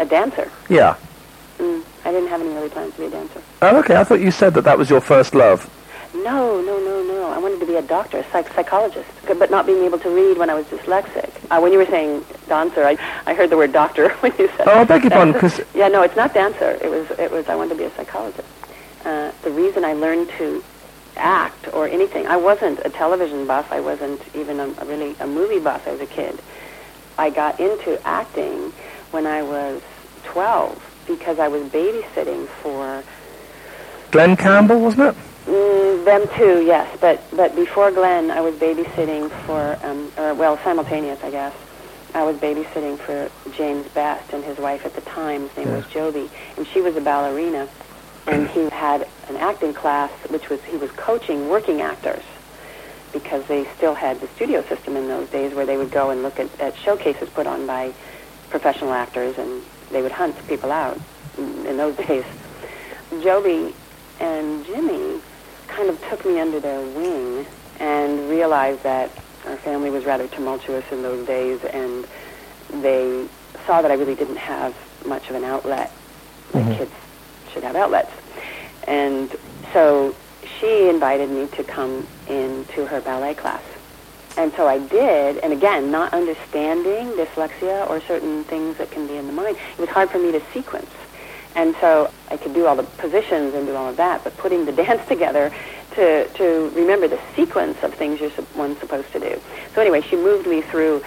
[0.00, 0.50] A dancer.
[0.68, 0.96] Yeah.
[1.58, 3.40] Mm, I didn't have any early plans to be a dancer.
[3.62, 3.94] Oh, okay.
[3.96, 5.70] I thought you said that that was your first love.
[6.14, 7.30] No, no, no, no.
[7.30, 10.38] I wanted to be a doctor, a psych- psychologist, but not being able to read
[10.38, 11.30] when I was dyslexic.
[11.50, 14.66] Uh, when you were saying dancer, I, I heard the word doctor when you said.
[14.68, 16.78] Oh, I beg your pardon, 'cause- yeah, no, it's not dancer.
[16.82, 17.46] It was, it was.
[17.48, 18.48] I wanted to be a psychologist.
[19.04, 20.64] Uh, the reason I learned to
[21.16, 23.70] act or anything, I wasn't a television buff.
[23.70, 26.38] I wasn't even a, a really a movie buff as a kid.
[27.18, 28.72] I got into acting
[29.10, 29.82] when I was
[30.24, 33.02] 12 because I was babysitting for
[34.10, 35.16] Glen Campbell, wasn't it?
[35.48, 36.98] Mm, them too, yes.
[37.00, 41.54] But but before Glen, I was babysitting for, um, or well, simultaneous, I guess.
[42.14, 45.48] I was babysitting for James Best and his wife at the time.
[45.48, 47.66] His name was Jobee, and she was a ballerina.
[48.26, 52.22] And he had an acting class, which was he was coaching working actors
[53.12, 56.22] because they still had the studio system in those days where they would go and
[56.22, 57.90] look at, at showcases put on by
[58.50, 61.00] professional actors and they would hunt people out
[61.38, 62.24] in, in those days.
[63.22, 63.72] Jobee
[64.20, 65.22] and Jimmy
[65.68, 67.46] kind of took me under their wing
[67.78, 69.10] and realized that
[69.46, 72.06] our family was rather tumultuous in those days and
[72.82, 73.26] they
[73.66, 74.74] saw that I really didn't have
[75.06, 75.92] much of an outlet.
[76.52, 76.74] My mm-hmm.
[76.74, 76.92] kids
[77.52, 78.12] should have outlets.
[78.86, 79.34] And
[79.72, 80.14] so
[80.58, 83.62] she invited me to come into her ballet class.
[84.36, 89.16] And so I did, and again, not understanding dyslexia or certain things that can be
[89.16, 90.90] in the mind, it was hard for me to sequence.
[91.54, 94.64] And so I could do all the positions and do all of that, but putting
[94.64, 95.52] the dance together
[95.92, 99.40] to, to remember the sequence of things you're one's supposed to do.
[99.74, 101.02] So anyway, she moved me through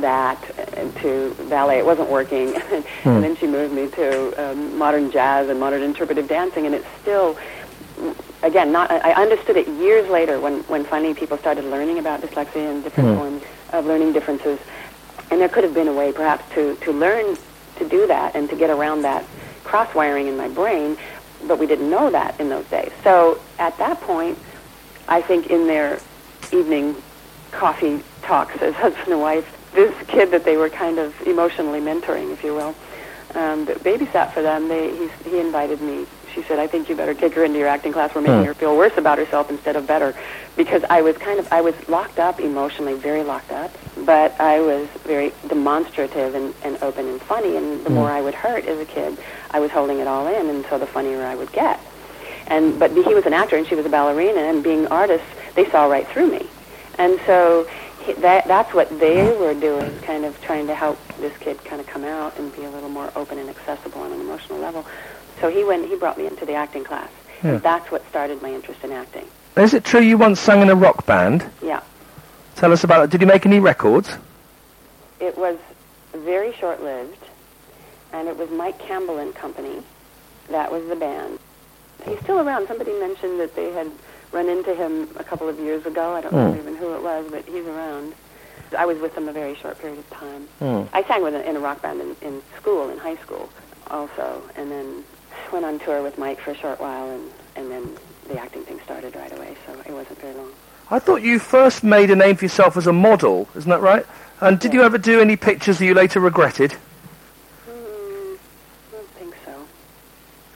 [0.00, 1.78] that uh, to ballet.
[1.78, 2.54] It wasn't working.
[3.04, 6.86] and then she moved me to um, modern jazz and modern interpretive dancing, and it's
[7.02, 7.36] still
[8.42, 12.70] again, not I understood it years later when when finally people started learning about dyslexia
[12.70, 13.42] and different forms
[13.72, 14.58] of learning differences,
[15.30, 17.36] and there could have been a way perhaps to to learn
[17.76, 19.24] to do that and to get around that
[19.72, 20.98] cross wiring in my brain,
[21.48, 22.92] but we didn't know that in those days.
[23.02, 24.36] So at that point,
[25.08, 25.98] I think in their
[26.52, 26.94] evening
[27.52, 32.34] coffee talks as husband and wife, this kid that they were kind of emotionally mentoring,
[32.34, 32.74] if you will,
[33.34, 36.04] um, that babysat for them, they, he, he invited me.
[36.34, 38.14] She said, I think you better take her into your acting class.
[38.14, 40.14] We're making her feel worse about herself instead of better.
[40.56, 43.70] Because I was kind of, I was locked up emotionally, very locked up.
[44.04, 47.56] But I was very demonstrative and, and open and funny.
[47.56, 49.18] And the more I would hurt as a kid,
[49.52, 50.48] I was holding it all in.
[50.48, 51.80] And so the funnier I would get.
[52.46, 54.40] And, but he was an actor and she was a ballerina.
[54.40, 56.46] And being artists, they saw right through me.
[56.98, 57.66] And so
[58.04, 61.80] he- that that's what they were doing, kind of trying to help this kid kind
[61.80, 64.84] of come out and be a little more open and accessible on an emotional level.
[65.40, 67.08] So he went, he brought me into the acting class.
[67.42, 67.58] Yeah.
[67.58, 69.26] That's what started my interest in acting.
[69.56, 71.44] Is it true you once sang in a rock band?
[71.62, 71.80] Yeah.
[72.56, 73.10] Tell us about it.
[73.10, 74.10] Did you make any records?
[75.20, 75.56] It was
[76.14, 77.16] very short-lived,
[78.12, 79.82] and it was Mike Campbell and Company.
[80.50, 81.38] That was the band.
[82.04, 82.66] He's still around.
[82.68, 83.90] Somebody mentioned that they had
[84.32, 86.14] run into him a couple of years ago.
[86.14, 86.58] I don't know Hmm.
[86.58, 88.14] even who it was, but he's around.
[88.76, 90.48] I was with them a very short period of time.
[90.58, 90.82] Hmm.
[90.94, 93.48] I sang with a, in a rock band in, in school, in high school.
[93.90, 95.04] also, and then
[95.52, 97.90] went on tour with Mike for a short while, and and then
[98.28, 99.54] the acting thing started right away.
[99.66, 100.50] So it wasn't very long.
[100.90, 104.06] I thought you first made a name for yourself as a model, isn't that right?
[104.40, 104.80] And did Yeah.
[104.80, 106.70] you ever do any pictures that you later regretted?
[107.68, 109.52] Mm, I don't think so.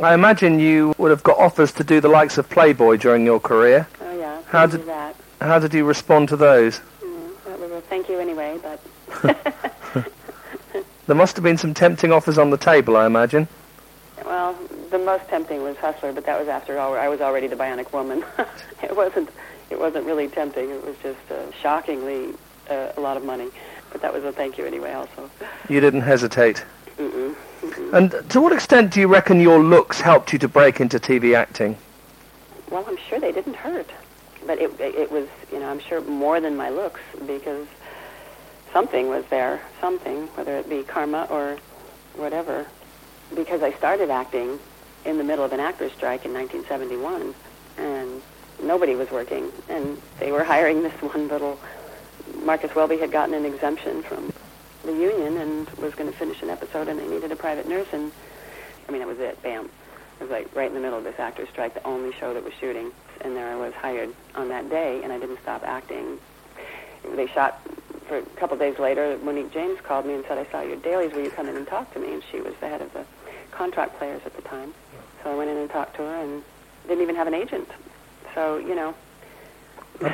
[0.01, 3.41] I imagine you would have got offers to do the likes of Playboy during your
[3.41, 3.87] career.
[4.01, 5.17] Oh yeah, How did- that?
[5.41, 6.81] How did you respond to those?
[7.03, 8.81] Mm, that was a thank you anyway, but
[11.07, 13.47] There must have been some tempting offers on the table, I imagine.
[14.25, 14.59] well,
[14.91, 16.95] the most tempting was Hustler, but that was after all.
[16.95, 18.25] I was already the Bionic Woman.
[18.83, 19.31] it wasn't.
[19.71, 20.69] It wasn't really tempting.
[20.71, 22.35] It was just uh, shockingly
[22.69, 23.49] uh, a lot of money.
[23.93, 25.31] But that was a thank you anyway, also.
[25.69, 26.65] You didn't hesitate.
[26.99, 27.37] Mm-mm.
[27.93, 31.37] And to what extent do you reckon your looks helped you to break into TV
[31.37, 31.77] acting?
[32.71, 33.89] Well, I'm sure they didn't hurt,
[34.47, 37.67] but it it was you know I'm sure more than my looks because
[38.73, 41.57] something was there, something whether it be karma or
[42.17, 42.67] whatever.
[43.35, 44.59] Because I started acting
[45.05, 47.35] in the middle of an actors strike in 1971,
[47.79, 48.23] and
[48.63, 51.59] nobody was working, and they were hiring this one little.
[52.43, 54.33] Marcus Welby had gotten an exemption from
[54.87, 57.89] the union and was going to finish an episode, and they needed a private nurse,
[57.93, 58.13] and
[58.89, 59.43] I mean that was it.
[59.43, 59.69] Bam.
[60.19, 62.43] It was like right in the middle of this actor's strike, the only show that
[62.43, 66.19] was shooting, and there I was hired on that day, and I didn't stop acting.
[67.15, 67.61] They shot
[68.09, 69.19] for a couple days later.
[69.23, 71.13] Monique James called me and said, "I saw your dailies.
[71.13, 73.05] Will you come in and talk to me?" And she was the head of the
[73.51, 74.73] contract players at the time,
[75.23, 76.43] so I went in and talked to her, and
[76.89, 77.69] didn't even have an agent.
[78.35, 78.95] So you know,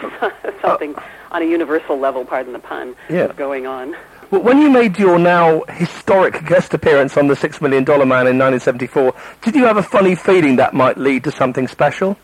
[0.63, 1.03] something oh.
[1.31, 3.27] on a universal level, pardon the pun, Yeah.
[3.27, 3.95] was going on.
[4.33, 8.39] When you made your now historic guest appearance on The Six Million Dollar Man in
[8.39, 12.17] 1974, did you have a funny feeling that might lead to something special?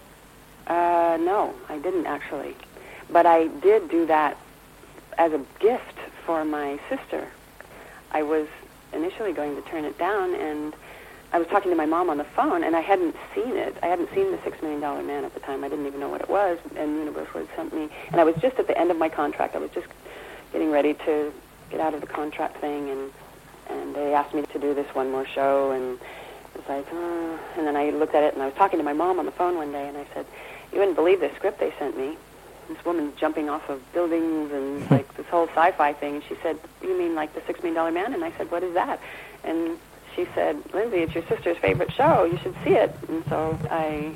[0.67, 2.57] Uh, no, I didn't actually.
[3.11, 4.39] But I did do that
[5.19, 7.29] as a gift for my sister.
[8.11, 8.49] I was
[8.95, 10.75] initially going to turn it down, and
[11.35, 13.77] I was talking to my mom on the phone, and I hadn't seen it.
[13.83, 15.63] I hadn't seen the Six Million Dollar Man at the time.
[15.63, 17.91] I didn't even know what it was, and Universal had sent me.
[18.11, 19.55] And I was just at the end of my contract.
[19.55, 19.89] I was just
[20.53, 21.35] getting ready to
[21.71, 23.13] get out of the contract thing, and
[23.71, 25.99] and they asked me to do this one more show, and
[26.55, 28.85] it was like, uh, and then I looked at it, and I was talking to
[28.85, 30.27] my mom on the phone one day, and I said,
[30.73, 32.17] "You wouldn't believe this script they sent me.
[32.69, 36.59] This woman jumping off of buildings and like this whole sci-fi thing." And she said,
[36.83, 39.01] "You mean like the Six Million Dollar Man?" And I said, "What is that?"
[39.45, 39.79] And
[40.15, 42.25] she said, "Lindsay, it's your sister's favorite show.
[42.25, 44.15] You should see it." And so I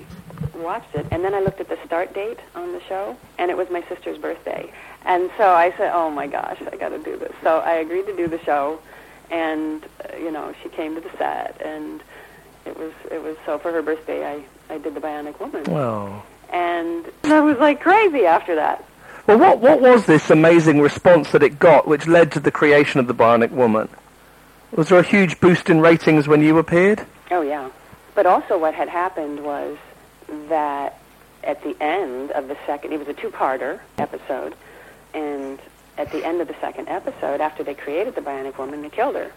[0.54, 3.56] watched it, and then I looked at the start date on the show, and it
[3.56, 4.70] was my sister's birthday.
[5.04, 8.06] And so I said, "Oh my gosh, I got to do this." So I agreed
[8.06, 8.80] to do the show,
[9.30, 12.02] and uh, you know, she came to the set, and
[12.66, 16.24] it was it was so for her birthday, I I did the Bionic Woman, Well,
[16.52, 18.84] and I was like crazy after that.
[19.26, 23.00] well, what what was this amazing response that it got, which led to the creation
[23.00, 23.88] of the Bionic Woman?
[24.74, 27.04] Was there a huge boost in ratings when you appeared?
[27.30, 27.68] Oh yeah,
[28.14, 29.76] but also what had happened was
[30.48, 30.98] that
[31.44, 34.54] at the end of the second, it was a two-parter episode,
[35.14, 35.58] and
[35.98, 39.14] at the end of the second episode, after they created the Bionic Woman, they killed
[39.14, 39.30] her.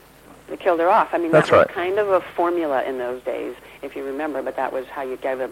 [0.47, 1.10] They killed her off.
[1.13, 1.75] I mean, That's that was right.
[1.75, 4.43] kind of a formula in those days, if you remember.
[4.43, 5.49] But that was how you gave a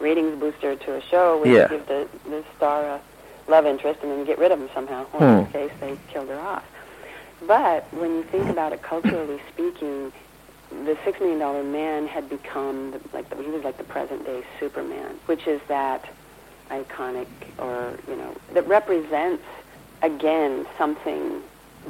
[0.00, 1.62] ratings booster to a show, where Yeah.
[1.62, 3.00] you give the the star a
[3.48, 5.06] love interest and then get rid of him somehow.
[5.12, 5.52] Well, in this hmm.
[5.52, 6.64] case, they killed her off.
[7.46, 10.12] But when you think about it culturally speaking,
[10.84, 14.24] the Six Million Dollar Man had become the, like the, he was like the present
[14.24, 16.04] day Superman, which is that
[16.70, 17.26] iconic
[17.58, 19.44] or you know that represents
[20.02, 21.42] again something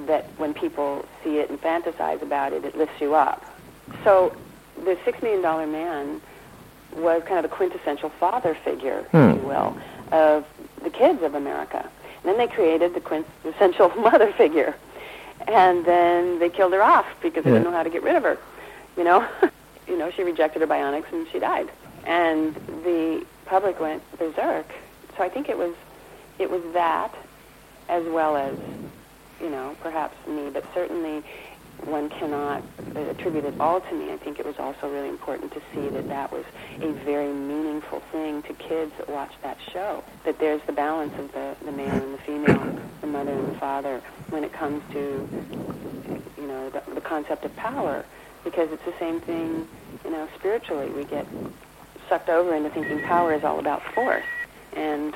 [0.06, 3.44] that when people see it and fantasize about it, it lifts you up.
[4.02, 4.34] So
[4.84, 6.20] the Six Million Dollar Man
[6.96, 9.30] was kind of the quintessential father figure, Hmm.
[9.30, 9.76] if you will,
[10.12, 10.44] of
[10.82, 11.88] the kids of America.
[12.22, 14.74] And then they created the quintessential mother figure.
[15.48, 17.58] And then they killed her off because they Yeah.
[17.58, 18.38] didn't know how to get rid of her.
[18.96, 19.26] You know,
[19.88, 21.68] you know, she rejected her bionics and she died.
[22.04, 22.54] And
[22.84, 24.66] the public went berserk.
[25.16, 25.74] So I think it was
[26.38, 27.14] it was that
[27.88, 28.56] as well as,
[29.40, 31.22] you know, perhaps me, but certainly
[31.82, 32.62] one cannot
[32.94, 34.12] attribute it all to me.
[34.12, 36.44] I think it was also really important to see that that was
[36.80, 40.02] a very meaningful thing to kids that watch that show.
[40.24, 43.58] That there's the balance of the, the male and the female, the mother and the
[43.58, 45.28] father, when it comes to,
[46.38, 48.04] you know, the, the concept of power.
[48.44, 49.66] Because it's the same thing,
[50.04, 50.90] you know, spiritually.
[50.90, 51.26] We get
[52.08, 54.24] sucked over into thinking power is all about force.
[54.74, 55.14] And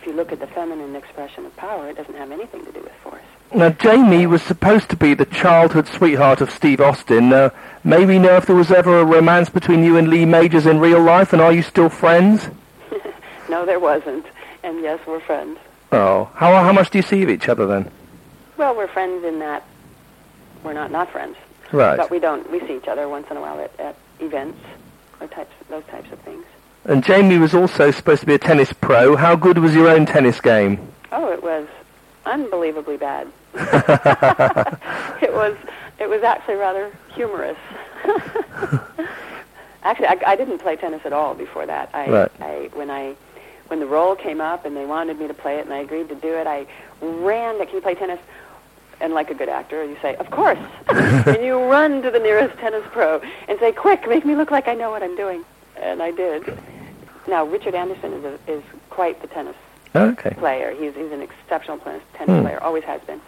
[0.00, 2.80] if you look at the feminine expression of power, it doesn't have anything to do
[2.80, 3.22] with force.
[3.54, 7.32] Now, Jaime was supposed to be the childhood sweetheart of Steve Austin.
[7.32, 7.50] Uh,
[7.82, 10.80] may we know if there was ever a romance between you and Lee Majors in
[10.80, 12.48] real life, and are you still friends?
[13.48, 14.26] No, there wasn't.
[14.62, 15.58] And yes, we're friends.
[15.90, 17.90] Oh, how how much do you see of each other then?
[18.58, 19.64] Well, we're friends in that
[20.62, 21.36] we're not not friends.
[21.72, 21.96] Right.
[21.96, 22.50] But we don't.
[22.50, 24.58] We see each other once in a while at, at events
[25.20, 26.44] or types those types of things.
[26.84, 29.16] And Jaime was also supposed to be a tennis pro.
[29.16, 30.78] How good was your own tennis game?
[31.12, 31.66] Oh, it was
[32.24, 33.28] unbelievably bad.
[33.54, 35.56] it was
[35.98, 37.58] it was actually rather humorous.
[39.82, 41.90] actually, I, I didn't play tennis at all before that.
[41.92, 42.30] I, Right.
[42.40, 43.14] I when I
[43.66, 46.08] when the role came up and they wanted me to play it and I agreed
[46.08, 46.66] to do it, I
[47.02, 47.58] ran.
[47.58, 48.20] to Can you play tennis?
[49.00, 52.58] And like a good actor, you say, "Of course," and you run to the nearest
[52.58, 55.44] tennis pro and say, "Quick, make me look like I know what I'm doing."
[55.80, 56.58] And I did.
[57.28, 59.54] Now, Richard Anderson is a, is quite the tennis
[59.94, 60.30] Okay.
[60.38, 60.72] player.
[60.72, 62.42] He's he's an exceptional pla- tennis Hmm.
[62.42, 63.20] player, always has been,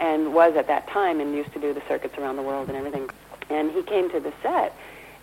[0.00, 2.76] and was at that time and used to do the circuits around the world and
[2.76, 3.08] everything.
[3.48, 4.74] And he came to the set,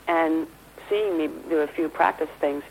[0.07, 0.47] and
[0.89, 2.63] seeing me do a few practice things,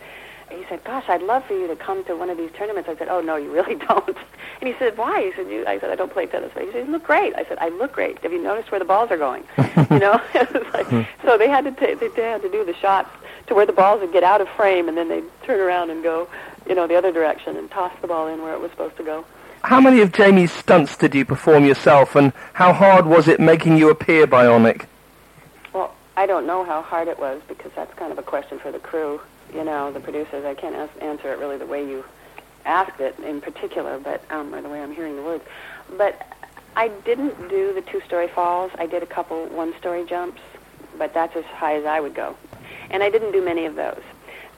[0.53, 2.97] he said, "Gosh, I'd love for you to come to one of these tournaments." I
[2.97, 4.17] said, "Oh no, you really don't."
[4.61, 6.73] And he said, "Why?" He said, you, "I said I don't play tennis." But He
[6.73, 8.19] said, "You look great." I said, "I look great.
[8.19, 9.45] Have you noticed where the balls are going?"
[9.91, 10.21] you know,
[10.75, 11.03] like, hmm.
[11.25, 13.11] so they had to they, they had to do the shots
[13.47, 16.03] to where the balls would get out of frame, and then they'd turn around and
[16.03, 16.29] go,
[16.69, 19.03] you know, the other direction and toss the ball in where it was supposed to
[19.03, 19.25] go.
[19.65, 23.77] How many of Jaime's stunts did you perform yourself, and how hard was it making
[23.77, 24.87] you appear bionic?
[25.73, 28.73] Well, I don't know how hard it was because that's kind of a question for
[28.73, 29.21] the crew,
[29.55, 30.45] you know, the producers.
[30.45, 32.05] I can't as- answer it really the way you
[32.65, 35.45] asked it in particular, but um, or the way I'm hearing the words.
[35.97, 36.27] But
[36.77, 38.71] I didn't do the two-story falls.
[38.79, 40.41] I did a couple one-story jumps,
[40.97, 42.37] but that's as high as I would go.
[42.91, 44.01] And I didn't do many of those.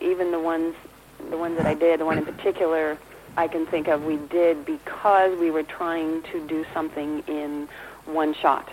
[0.00, 0.74] Even the ones,
[1.30, 2.98] the ones that I did, the one in particular,
[3.36, 7.68] I can think of we did because we were trying to do something in
[8.06, 8.70] one shot.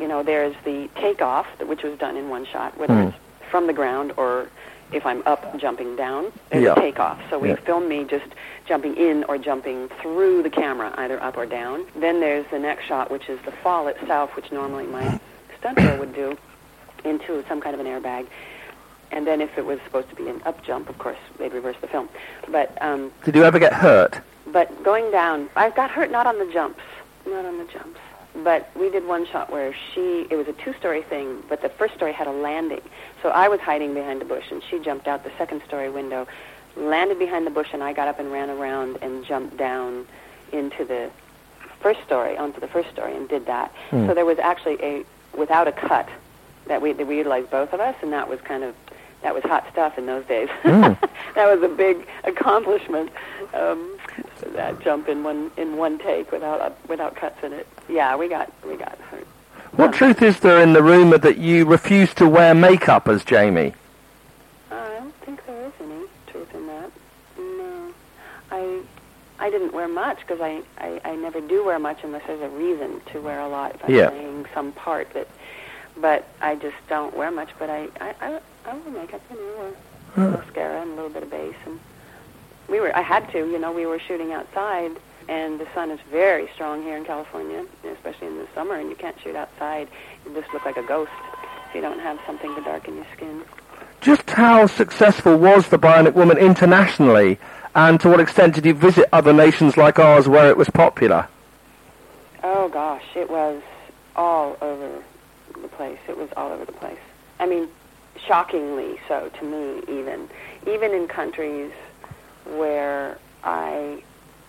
[0.00, 3.08] You know, there's the takeoff, which was done in one shot, whether Hmm.
[3.08, 3.16] it's
[3.50, 4.48] from the ground or
[4.92, 6.72] if I'm up jumping down, there's Yeah.
[6.72, 7.18] a takeoff.
[7.30, 7.56] So we Yeah.
[7.56, 8.26] filmed me just
[8.66, 11.84] jumping in or jumping through the camera, either up or down.
[11.96, 15.18] Then there's the next shot, which is the fall itself, which normally my
[15.58, 16.36] stunt double would do
[17.04, 18.26] into some kind of an airbag.
[19.10, 21.76] And then if it was supposed to be an up jump, of course, they'd reverse
[21.80, 22.08] the film.
[22.48, 24.18] But um, Did you ever get hurt?
[24.46, 26.80] but going down, I got hurt not on the jumps,
[27.26, 28.00] not on the jumps.
[28.34, 31.94] But we did one shot where she, it was a two-story thing, but the first
[31.94, 32.80] story had a landing.
[33.22, 36.26] So I was hiding behind a bush, and she jumped out the second-story window,
[36.74, 40.06] landed behind the bush, and I got up and ran around and jumped down
[40.50, 41.10] into the
[41.80, 43.70] first story, onto the first story, and did that.
[43.90, 44.06] Hmm.
[44.06, 45.04] So there was actually a,
[45.36, 46.08] without a cut,
[46.66, 48.74] that we, that we utilized both of us, and that was kind of,
[49.22, 50.48] that was hot stuff in those days.
[50.62, 50.98] Mm.
[51.34, 53.10] that was a big accomplishment.
[53.52, 53.91] Um,
[54.50, 57.66] that jump in one in one take without uh, without cuts in it.
[57.88, 59.26] Yeah, we got we got hurt.
[59.72, 63.72] What truth is there in the rumour that you refuse to wear makeup as Jaime?
[64.70, 66.90] I don't think there is any truth in that.
[67.38, 67.92] No,
[68.50, 68.80] I
[69.38, 72.48] I didn't wear much because I, I I never do wear much unless there's a
[72.50, 73.74] reason to wear a lot.
[73.76, 74.10] If I'm Yeah.
[74.10, 75.28] playing some part that,
[75.96, 77.50] but I just don't wear much.
[77.58, 79.22] But I I I, I wear makeup.
[79.30, 79.74] You know,
[80.16, 81.80] wear mascara and a little bit of base and
[82.72, 84.96] we were I had to, you know, we were shooting outside
[85.28, 88.96] and the sun is very strong here in California, especially in the summer and you
[88.96, 89.88] can't shoot outside.
[90.24, 91.12] You just look like a ghost
[91.68, 93.42] if you don't have something to darken your skin.
[94.00, 97.38] Just how successful was the Bionic Woman internationally,
[97.76, 101.28] and to what extent did you visit other nations like ours where it was popular?
[102.42, 103.62] Oh gosh, it was
[104.16, 105.04] all over
[105.60, 106.00] the place.
[106.08, 106.98] It was all over the place.
[107.38, 107.68] I mean,
[108.26, 110.28] shockingly so to me even.
[110.66, 111.70] Even in countries
[112.52, 114.02] where I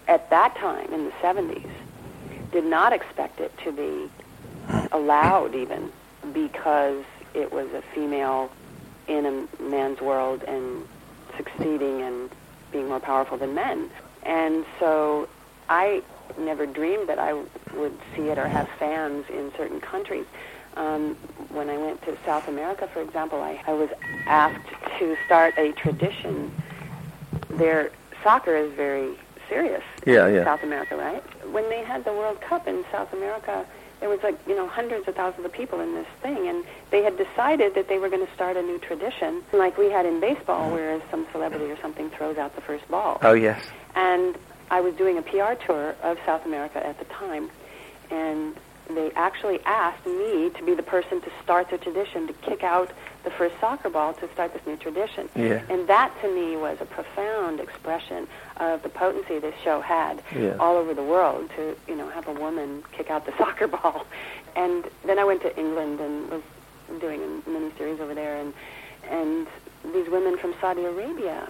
[0.08, 1.70] at that time in the 70s
[2.52, 4.10] did not expect it to be
[4.92, 5.92] allowed even
[6.34, 8.52] because it was a female
[9.08, 10.88] in a man's world and
[11.36, 12.30] succeeding and
[12.72, 13.90] being more powerful than men.
[14.24, 15.28] And so
[15.70, 16.04] I
[16.38, 20.26] never dreamed that I would see it or have fans in certain countries.
[20.76, 21.16] Um,
[21.50, 23.90] when I went to South America, for example, I, I was
[24.26, 24.68] asked
[25.00, 26.52] to start a tradition.
[27.58, 27.92] Their
[28.24, 29.18] soccer is very
[29.50, 30.44] serious Yeah, in yeah.
[30.46, 31.24] South America, right?
[31.52, 33.66] When they had the World Cup in South America,
[34.00, 37.04] there was like, you know, hundreds of thousands of people in this thing, and they
[37.04, 40.20] had decided that they were going to start a new tradition, like we had in
[40.20, 40.76] baseball, mm-hmm.
[40.76, 43.18] where some celebrity or something throws out the first ball.
[43.22, 43.64] Oh, yes.
[43.96, 44.38] And
[44.72, 47.50] I was doing a PR tour of South America at the time,
[48.12, 48.56] and
[48.90, 52.92] they actually asked me to be the person to start the tradition, to kick out
[53.24, 55.30] the first soccer ball to start this new tradition.
[55.36, 55.62] Yeah.
[55.70, 58.28] And that to me was a profound expression
[58.58, 60.58] of the potency this show had Yeah.
[60.60, 64.06] all over the world to, you know, have a woman kick out the soccer ball.
[64.56, 66.42] And then I went to England and was
[67.00, 68.54] doing a mini series over there and
[69.10, 69.48] and
[69.94, 71.50] these women from Saudi Arabia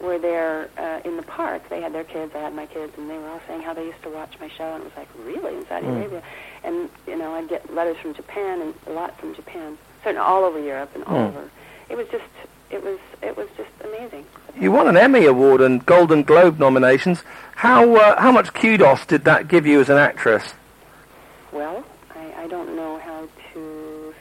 [0.00, 1.68] were there uh, in the park.
[1.68, 3.84] They had their kids, I had my kids, and they were all saying how they
[3.84, 4.74] used to watch my show.
[4.74, 5.96] And it was like, really, in Saudi Mm.
[6.00, 6.22] Arabia?
[6.64, 10.44] And you know, I'd get letters from Japan and a lot from Japan, certainly all
[10.44, 11.28] over Europe and all Mm.
[11.28, 11.50] over.
[11.88, 12.24] It was just,
[12.70, 14.26] it was, it was just amazing.
[14.58, 17.22] You won an Emmy Award and Golden Globe nominations.
[17.54, 20.52] How uh, how much kudos did that give you as an actress?
[21.52, 21.84] Well,
[22.14, 24.14] I, I don't know how to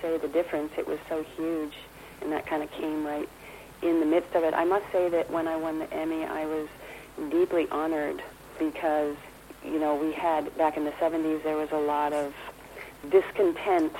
[0.00, 0.72] say the difference.
[0.78, 1.74] It was so huge,
[2.22, 3.28] and that kind of came right
[3.82, 4.54] in the midst of it.
[4.54, 6.68] I must say that when I won the Emmy, I was
[7.30, 8.22] deeply honored
[8.58, 9.16] because,
[9.64, 12.34] you know, we had, back in the 70s, there was a lot of
[13.10, 13.94] discontent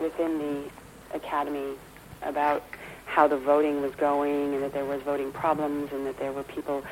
[0.00, 0.70] within the
[1.16, 1.74] Academy
[2.22, 2.62] about
[3.06, 6.44] how the voting was going and that there was voting problems and that there were
[6.44, 6.84] people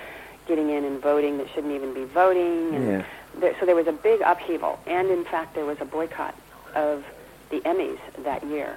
[0.46, 2.74] getting in and voting that shouldn't even be voting.
[2.74, 3.04] And Yeah.
[3.36, 6.34] there, so there was a big upheaval, and in fact, there was a boycott
[6.74, 7.04] of
[7.50, 8.76] the Emmys that year,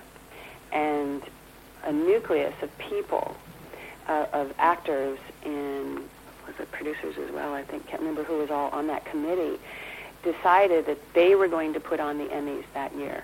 [0.72, 1.24] and
[1.84, 3.36] a nucleus of people,
[4.08, 5.98] uh, of actors and
[6.48, 7.54] was it producers as well?
[7.54, 9.60] I think can't remember who was all on that committee.
[10.24, 13.24] Decided that they were going to put on the Emmys that year,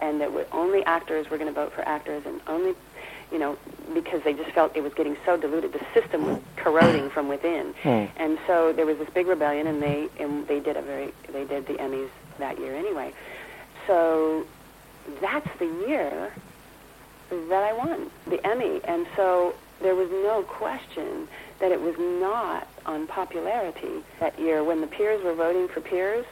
[0.00, 2.74] and that only actors were going to vote for actors, and only
[3.32, 3.58] you know,
[3.92, 5.72] because they just felt it was getting so diluted.
[5.72, 8.04] The system was corroding from within, Hmm.
[8.16, 11.44] and so there was this big rebellion, and they and they did a very they
[11.44, 12.08] did the Emmys
[12.38, 13.12] that year anyway.
[13.86, 14.46] So
[15.20, 16.32] that's the year
[17.30, 22.68] that I won the Emmy, and so there was no question that it was not
[22.84, 26.24] on popularity that year when the peers were voting for peers.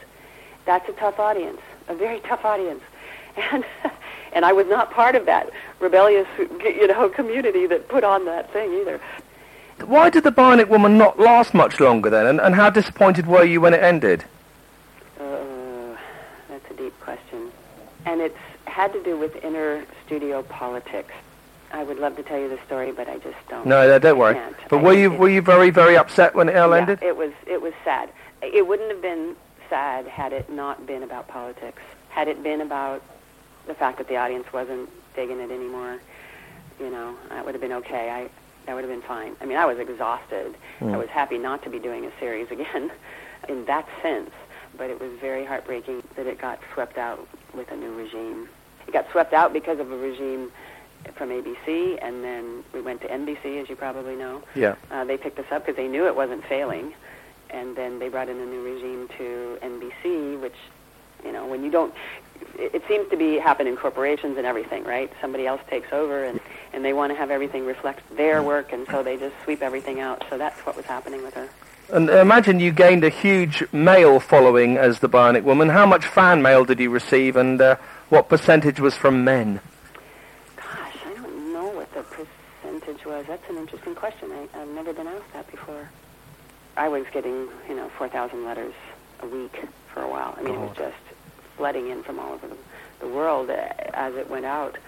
[0.64, 2.82] That's a tough audience, a very tough audience,
[3.36, 3.64] and
[4.32, 8.52] and I was not part of that rebellious you know community that put on that
[8.52, 9.00] thing either.
[9.84, 13.44] Why did the Bionic Woman not last much longer then, and, and how disappointed were
[13.44, 14.24] you when it ended?
[15.18, 15.96] Uh,
[16.48, 17.50] that's a deep question.
[18.06, 18.38] And it's
[18.74, 21.14] had to do with inner studio politics.
[21.70, 23.64] I would love to tell you the story, but I just don't.
[23.66, 24.34] No, no, don't worry.
[24.34, 24.56] can't.
[24.68, 26.98] But I were you were you very very upset when it all yeah, ended?
[27.00, 28.10] It was it was sad.
[28.42, 29.36] It wouldn't have been
[29.70, 31.82] sad had it not been about politics.
[32.08, 33.00] Had it been about
[33.68, 36.00] the fact that the audience wasn't digging it anymore,
[36.80, 38.10] you know, that would have been okay.
[38.10, 38.28] I
[38.66, 39.36] that would have been fine.
[39.40, 40.56] I mean, I was exhausted.
[40.80, 40.94] Hmm.
[40.94, 42.90] I was happy not to be doing a series again
[43.48, 44.32] in that sense,
[44.76, 48.48] but it was very heartbreaking that it got swept out with a new regime.
[48.86, 50.50] It got swept out because of a regime
[51.16, 54.42] from ABC, and then we went to NBC, as you probably know.
[54.54, 54.76] Yeah.
[54.90, 56.94] Uh, they picked us up because they knew it wasn't failing,
[57.50, 60.56] and then they brought in a new regime to NBC, which,
[61.24, 61.94] you know, when you don't,
[62.58, 65.12] it, it seems to be happen in corporations and everything, right?
[65.20, 66.40] Somebody else takes over, and
[66.72, 70.00] and they want to have everything reflect their work, and so they just sweep everything
[70.00, 70.24] out.
[70.28, 71.48] So that's what was happening with her.
[71.92, 75.68] And imagine you gained a huge male following as the Bionic Woman.
[75.68, 77.76] How much fan mail did you receive, and uh,
[78.08, 79.60] what percentage was from men?
[80.56, 80.66] Gosh,
[81.04, 83.26] I don't know what the percentage was.
[83.26, 84.32] That's an interesting question.
[84.32, 85.90] I, I've never been asked that before.
[86.76, 88.74] I was getting, you know, 4,000 letters
[89.20, 90.34] a week for a while.
[90.38, 90.96] I mean, it was just
[91.56, 92.56] flooding in from all over the,
[93.00, 94.78] the world uh, as it went out.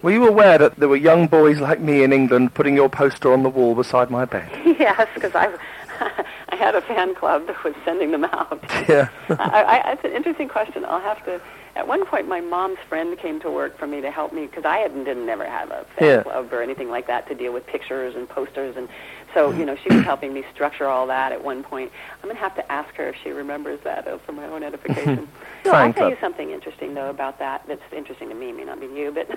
[0.00, 3.32] Were you aware that there were young boys like me in England putting your poster
[3.32, 4.48] on the wall beside my bed?
[4.78, 5.52] yes, because I,
[6.48, 8.62] I had a fan club that was sending them out.
[8.88, 9.08] Yeah.
[9.28, 10.84] I, I, it's an interesting question.
[10.84, 11.40] I'll have to.
[11.76, 14.64] At one point, my mom's friend came to work for me to help me because
[14.64, 16.22] I had, didn't never have a fan Yeah.
[16.22, 18.88] club or anything like that to deal with pictures and posters, and
[19.34, 21.32] so you know she was helping me structure all that.
[21.32, 21.92] At one point,
[22.22, 25.28] I'm gonna have to ask her if she remembers that uh, for my own edification.
[25.64, 27.64] so I'll tell you something interesting though about that.
[27.68, 29.28] That's interesting to me, may not be you, but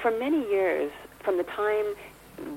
[0.00, 0.92] for many years,
[1.24, 1.86] from the time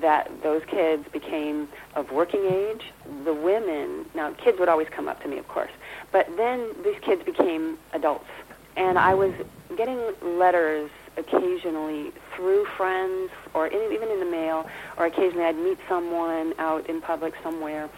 [0.00, 2.82] that those kids became of working age,
[3.24, 5.70] the women, now kids would always come up to me, of course,
[6.12, 8.28] but then these kids became adults.
[8.76, 9.32] And I was
[9.76, 15.78] getting letters occasionally through friends or in, even in the mail, or occasionally I'd meet
[15.88, 17.88] someone out in public somewhere,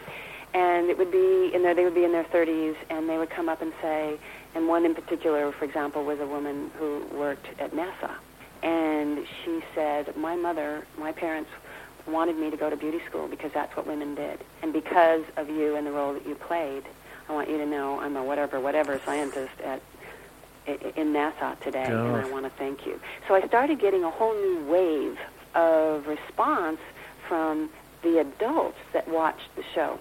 [0.54, 3.48] and it would be in they would be in their 30s, and they would come
[3.48, 4.18] up and say,
[4.54, 8.12] and one in particular, for example, was a woman who worked at NASA,
[8.62, 11.50] and she said, my mother, my parents
[12.06, 14.40] wanted me to go to beauty school because that's what women did.
[14.62, 16.82] And because of you and the role that you played,
[17.28, 19.80] I want you to know I'm a whatever, whatever scientist at
[20.66, 23.00] in NASA today, and I want to thank you.
[23.26, 25.18] So I started getting a whole new wave
[25.56, 26.78] of response
[27.26, 27.68] from
[28.02, 29.98] the adults that watched the show.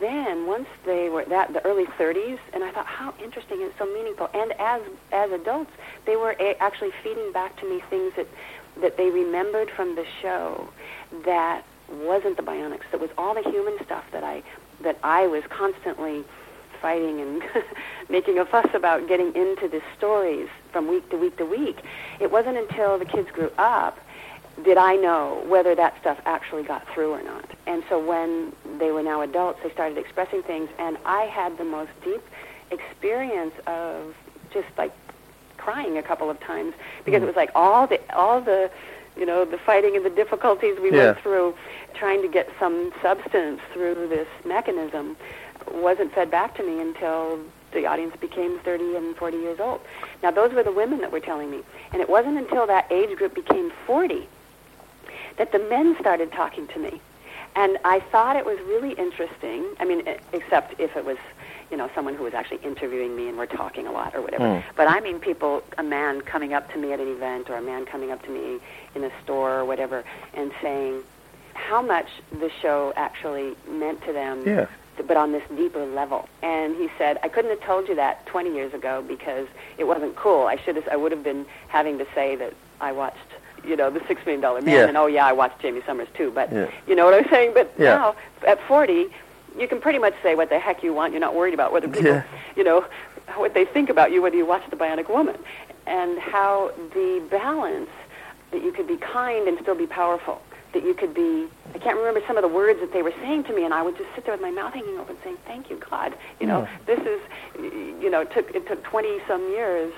[0.00, 3.86] Then once they were that the early 30s, and I thought how interesting and so
[3.86, 4.28] meaningful.
[4.34, 4.82] And as
[5.12, 5.70] as adults,
[6.04, 8.26] they were a- actually feeding back to me things that
[8.82, 10.68] that they remembered from the show
[11.24, 12.90] that wasn't the bionics.
[12.90, 14.42] That was all the human stuff that I
[14.82, 16.24] that I was constantly
[16.82, 17.42] fighting and
[18.08, 21.78] making a fuss about getting into the stories from week to week to week.
[22.20, 23.98] It wasn't until the kids grew up
[24.64, 27.48] did I know whether that stuff actually got through or not?
[27.66, 31.64] And so when they were now adults, they started expressing things, and I had the
[31.64, 32.22] most deep
[32.70, 34.14] experience of
[34.52, 34.92] just like
[35.58, 37.28] crying a couple of times because it mm.
[37.28, 38.70] was like all the all the
[39.16, 41.06] you know the fighting and the difficulties we Yeah.
[41.06, 41.54] went through
[41.94, 45.16] trying to get some substance through this mechanism
[45.72, 47.38] wasn't fed back to me until
[47.72, 49.80] the audience became 30 and 40 years old.
[50.22, 51.60] Now those were the women that were telling me,
[51.92, 54.28] and it wasn't until that age group became 40
[55.36, 57.00] that the men started talking to me.
[57.54, 59.64] And I thought it was really interesting.
[59.80, 60.02] I mean,
[60.32, 61.16] except if it was,
[61.70, 64.60] you know, someone who was actually interviewing me and we're talking a lot or whatever.
[64.60, 64.68] Hmm.
[64.76, 67.62] But I mean, people, a man coming up to me at an event or a
[67.62, 68.58] man coming up to me
[68.96, 70.02] in a store or whatever
[70.34, 71.02] and saying
[71.54, 72.08] how much
[72.40, 74.66] the show actually meant to them Yeah.
[75.06, 76.28] but on this deeper level.
[76.42, 79.46] And he said, I couldn't have told you that 20 years ago because
[79.78, 80.46] it wasn't cool.
[80.46, 83.16] I should have, I would have been having to say that I watched,
[83.66, 84.88] you know, the Six Million Dollar Man, Yeah.
[84.88, 86.30] and oh yeah, I watched Jaime Sommers too.
[86.34, 86.68] But Yeah.
[86.86, 87.52] you know what I'm saying?
[87.54, 87.96] But Yeah.
[87.96, 88.16] now
[88.46, 89.06] at 40,
[89.58, 91.12] you can pretty much say what the heck you want.
[91.12, 92.22] You're not worried about whether people, Yeah.
[92.54, 92.84] you know,
[93.36, 95.36] what they think about you, whether you watch The Bionic Woman,
[95.86, 97.90] and how the balance
[98.52, 100.40] that you could be kind and still be powerful.
[100.72, 103.44] That you could be, I can't remember some of the words that they were saying
[103.44, 105.70] to me, and I would just sit there with my mouth hanging open saying, thank
[105.70, 106.14] you, God.
[106.38, 107.20] You know, this is,
[108.02, 109.92] you know, it took, it took 20 some years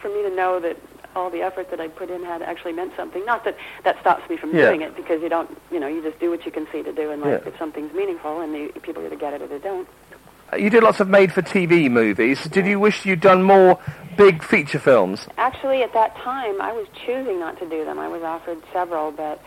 [0.00, 0.76] for me to know that
[1.16, 3.24] all the effort that I put in had actually meant something.
[3.24, 4.66] Not that that stops me from Yeah.
[4.66, 6.92] doing it, because you don't, you know, you just do what you can see to
[6.92, 7.42] do in life.
[7.42, 7.48] Yeah.
[7.52, 9.88] If something's meaningful, and the people either get it or they don't.
[10.58, 12.44] You did lots of made-for-TV movies.
[12.44, 13.78] Did you wish you'd done more
[14.16, 15.26] big feature films?
[15.36, 17.98] Actually, at that time, I was choosing not to do them.
[17.98, 19.42] I was offered several, but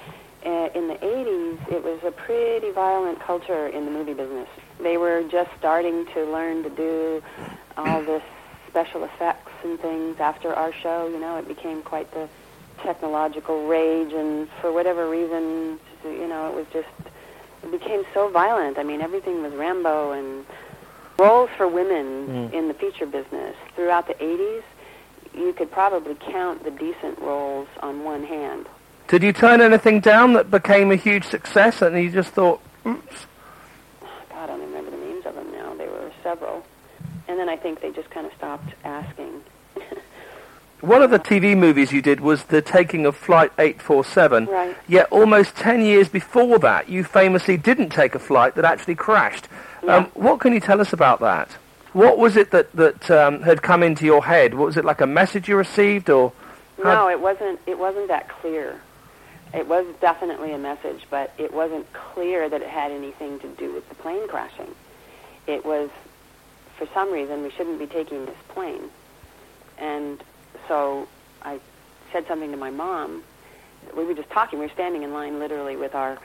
[0.46, 4.50] uh, in the 80s, it was a pretty violent culture in the movie business.
[4.80, 7.24] They were just starting to learn to do
[7.78, 8.24] all this
[8.68, 11.08] special effects and things after our show.
[11.08, 12.28] You know, it became quite the
[12.84, 17.14] technological rage, and for whatever reason, you know, it was just,
[17.64, 18.78] it became so violent.
[18.78, 20.46] I mean, everything was Rambo and
[21.18, 22.54] roles for women mm.
[22.54, 24.64] in the feature business throughout the 80s
[25.38, 28.68] you could probably count the decent roles on one hand.
[29.08, 33.26] Did you turn anything down that became a huge success and you just thought, oops?
[34.02, 35.74] God, I don't remember the names of them now.
[35.76, 36.66] There were several.
[37.28, 39.44] And then I think they just kind of stopped asking.
[40.82, 44.46] One of the TV movies you did was The Taking of Flight 847.
[44.46, 44.76] Right.
[44.88, 49.48] Yet almost 10 years before that, you famously didn't take a flight that actually crashed.
[49.88, 50.10] Um, Yeah.
[50.22, 51.50] what can you tell us about that?
[51.94, 54.54] What was it that, that um, had come into your head?
[54.54, 56.32] What was it like a message you received or?
[56.84, 57.60] no, it wasn't.
[57.66, 58.80] It wasn't that clear.
[59.54, 63.74] It was definitely a message, but it wasn't clear that it had anything to do
[63.74, 64.76] with the plane crashing.
[65.48, 65.90] It was,
[66.78, 68.90] for some reason, we shouldn't be taking this plane,
[69.78, 70.22] and
[70.68, 71.08] so
[71.42, 71.60] I
[72.12, 73.24] said something to my mom.
[73.96, 74.60] We were just talking.
[74.60, 76.18] We were standing in line, literally, with our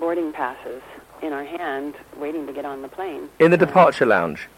[0.00, 0.82] boarding passes
[1.22, 3.28] in our hand, waiting to get on the plane.
[3.38, 4.48] In the departure lounge.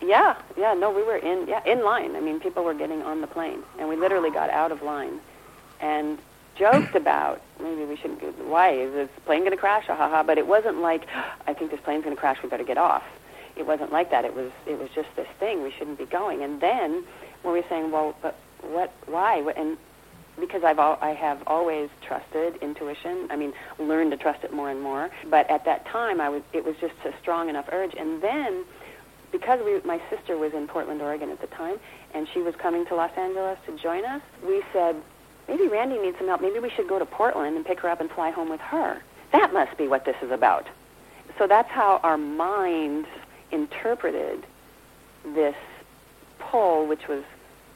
[0.00, 2.16] yeah, yeah, no, we were in yeah in line.
[2.16, 5.20] I mean, people were getting on the plane, and we literally got out of line,
[5.80, 6.18] and
[6.56, 8.20] joked about maybe we shouldn't.
[8.46, 9.86] Why is this plane going to crash?
[9.86, 10.22] Ha ha ha!
[10.22, 11.06] But it wasn't like
[11.46, 12.42] I think this plane's going to crash.
[12.42, 13.04] We better get off.
[13.56, 14.24] It wasn't like that.
[14.24, 15.62] It was it was just this thing.
[15.62, 16.42] We shouldn't be going.
[16.42, 17.04] And then
[17.42, 18.92] when we were saying, well, but what?
[19.06, 19.38] Why?
[19.56, 19.76] And
[20.38, 23.28] because I've al- I have always trusted intuition.
[23.30, 25.10] I mean, learned to trust it more and more.
[25.28, 27.94] But at that time, I was it was just a strong enough urge.
[27.94, 28.64] And then
[29.32, 31.78] because we, my sister was in Portland, Oregon at the time,
[32.14, 34.94] and she was coming to Los Angeles to join us, we said,
[35.48, 36.42] maybe Randy needs some help.
[36.42, 39.02] Maybe we should go to Portland and pick her up and fly home with her.
[39.32, 40.68] That must be what this is about.
[41.38, 43.08] So that's how our minds
[43.50, 44.44] interpreted
[45.24, 45.56] this
[46.38, 47.24] pull, which was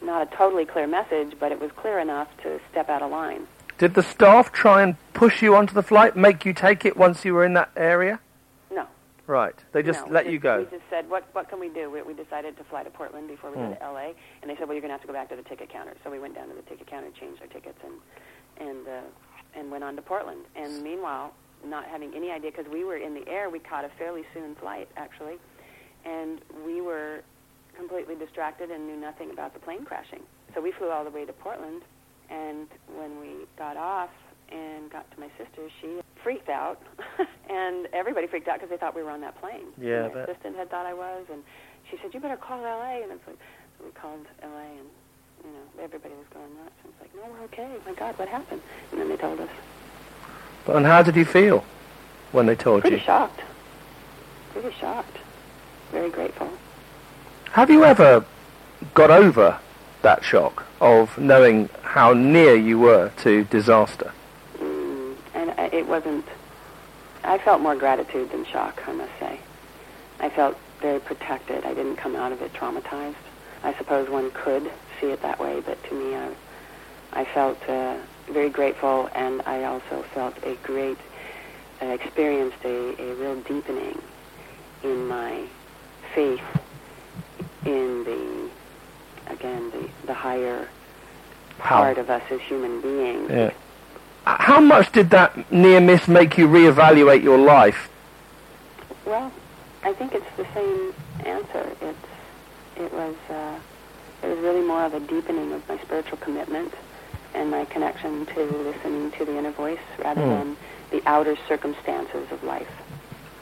[0.07, 3.47] not a totally clear message, but it was clear enough to step out of line.
[3.79, 7.25] Did the staff try and push you onto the flight, make you take it once
[7.25, 8.21] you were in that area?
[8.71, 8.87] No.
[9.27, 9.55] Right.
[9.73, 10.59] They just No, let we you go.
[10.61, 11.91] We just said, what, what can we do?
[11.91, 13.69] We, we decided to fly to Portland before we Hmm.
[13.69, 15.37] go to L.A., and they said, well, you're going to have to go back to
[15.37, 15.95] the ticket counter.
[16.03, 19.01] So we went down to the ticket counter, changed our tickets, and, and, uh,
[19.59, 20.45] and went on to Portland.
[20.55, 21.35] And meanwhile,
[21.65, 24.55] not having any idea, because we were in the air, we caught a fairly soon
[24.55, 25.37] flight, actually,
[26.07, 27.21] and we were
[27.77, 30.23] completely distracted and knew nothing about the plane crashing.
[30.55, 31.83] So we flew all the way to Portland,
[32.31, 32.67] and
[32.97, 34.11] when we got off
[34.51, 36.81] and got to my sister, she freaked out,
[37.51, 39.67] and everybody freaked out because they thought we were on that plane.
[39.81, 41.43] Yeah, And my assistant had thought I was, and
[41.91, 43.39] she said, "You better call L.A." And it's like,
[43.79, 44.63] so we called L.A.
[44.65, 44.89] and
[45.45, 46.75] you know everybody was going nuts.
[46.85, 47.77] And it's like, "No, we're okay.
[47.87, 48.63] My God, what happened?"
[48.93, 49.51] And then they told us.
[50.65, 51.65] But and how did you feel
[52.33, 53.03] when they told Pretty you?
[53.03, 53.41] shocked.
[54.53, 55.19] Pretty shocked.
[55.93, 56.49] Very grateful.
[57.57, 58.23] Have you ever
[58.93, 59.59] got over
[60.03, 64.13] that shock of knowing how near you were to disaster?
[64.59, 66.27] Mm, I, it wasn't.
[67.25, 68.87] I felt more gratitude than shock.
[68.87, 69.41] I must say.
[70.21, 71.65] I felt very protected.
[71.65, 73.15] I didn't come out of it traumatized.
[73.63, 76.35] I suppose one could see it that way, but to me, I,
[77.13, 77.97] I felt uh,
[78.29, 80.99] very grateful, and I also felt a great,
[81.81, 84.03] uh, experienced a, a real deepening
[84.83, 85.47] in my
[86.15, 86.43] faith
[87.67, 90.69] in the, again, the, the higher
[91.59, 91.77] How?
[91.83, 93.31] part of us as human beings.
[93.31, 93.51] Yeah.
[94.25, 97.89] How much did that near miss make you reevaluate your life?
[99.05, 99.31] Well,
[99.85, 100.93] I think it's the same
[101.25, 101.71] answer.
[101.81, 101.99] It's
[102.77, 103.59] it was uh,
[104.25, 106.75] it was really more of a deepening of my spiritual commitment
[107.35, 110.29] and my connection to listening to the inner voice rather Hmm.
[110.31, 110.57] than
[110.91, 112.67] the outer circumstances of life.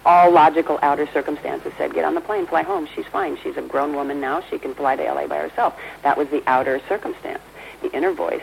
[0.07, 2.87] All logical outer circumstances said, get on the plane, fly home.
[2.95, 3.39] She's fine.
[3.43, 4.43] She's a grown woman now.
[4.51, 5.79] She can fly to LA by herself.
[6.03, 7.43] That was the outer circumstance.
[7.81, 8.43] The inner voice,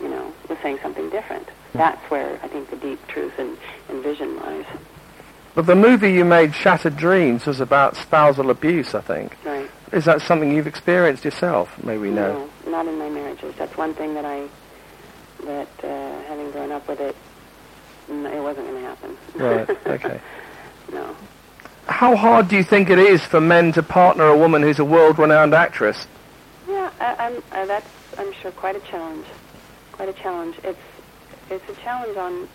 [0.00, 1.48] you know, was saying something different.
[1.74, 3.58] That's where I think the deep truth and,
[3.88, 4.64] and vision lies.
[5.54, 9.36] But the movie you made, Shattered Dreams, was about spousal abuse, I think.
[9.44, 9.68] Right.
[9.92, 11.82] Is that something you've experienced yourself?
[11.82, 12.48] May we know?
[12.64, 13.54] No, not in my marriages.
[13.56, 14.46] That's one thing that I,
[15.44, 17.16] that uh, having grown up with it,
[18.08, 19.16] it wasn't going to happen.
[19.34, 20.20] Right, okay.
[20.92, 21.16] No.
[21.86, 24.84] How hard do you think it is for men to partner a woman who's a
[24.84, 26.06] world-renowned actress?
[26.68, 27.42] Yeah, I, I'm.
[27.52, 29.26] Uh, that's I'm sure quite a challenge.
[29.92, 30.56] Quite a challenge.
[30.64, 30.78] It's
[31.50, 32.46] it's a challenge on,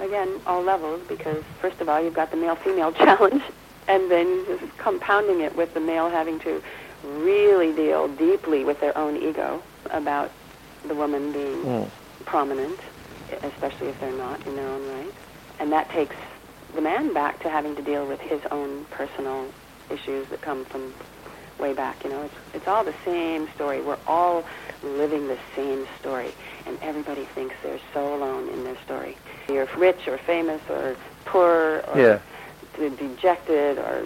[0.00, 3.42] again, all levels because first of all you've got the male-female challenge,
[3.86, 6.60] and then just compounding it with the male having to
[7.04, 10.30] really deal deeply with their own ego about
[10.88, 11.88] the woman being Mm.
[12.24, 12.78] prominent,
[13.42, 15.12] especially if they're not in their own right.
[15.60, 16.16] And that takes
[16.74, 19.46] the man back to having to deal with his own personal
[19.90, 20.92] issues that come from
[21.58, 22.02] way back.
[22.04, 23.80] You know, it's it's all the same story.
[23.80, 24.44] We're all
[24.82, 26.32] living the same story,
[26.66, 29.16] and everybody thinks they're so alone in their story.
[29.48, 32.18] You're rich or famous or poor or Yeah.
[32.76, 34.04] de- dejected or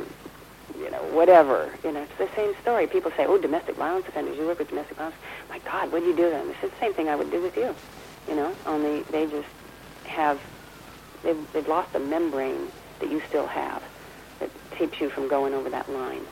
[0.79, 1.71] you know whatever.
[1.83, 2.87] You know, it's the same story.
[2.87, 4.37] People say, "Oh, domestic violence offenders.
[4.37, 5.17] You work with domestic violence."
[5.49, 6.49] My God, what do you do then?
[6.51, 7.75] It's the same thing I would do with you.
[8.29, 9.49] You know, only they just
[10.05, 10.39] have
[11.29, 12.69] they've, they've lost a membrane
[13.01, 13.83] that you still have
[14.41, 16.23] that keeps you from going over that line.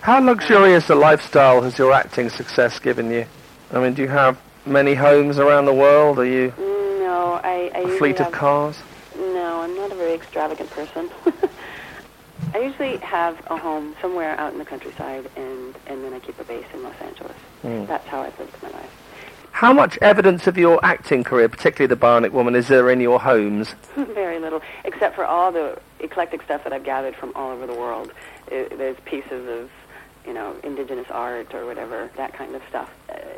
[0.00, 3.26] How luxurious a lifestyle has your acting success given you?
[3.72, 6.18] I mean, do you have many homes around the world?
[6.18, 8.78] Are you No, I, I a fleet have, of cars?
[9.16, 11.08] No, I'm not a very extravagant person.
[12.54, 16.38] I usually have a home somewhere out in the countryside, and and then I keep
[16.38, 17.36] a base in Los Angeles.
[17.64, 17.86] Mm.
[17.86, 19.05] That's how I've lived my life.
[19.56, 23.18] How much evidence of your acting career, particularly the Bionic Woman, is there in your
[23.18, 23.74] homes?
[23.96, 27.72] Very little, except for all the eclectic stuff that I've gathered from all over the
[27.72, 28.12] world.
[28.52, 29.70] I there's pieces of,
[30.26, 32.10] you know, indigenous art or whatever.
[32.18, 32.90] That kind of stuff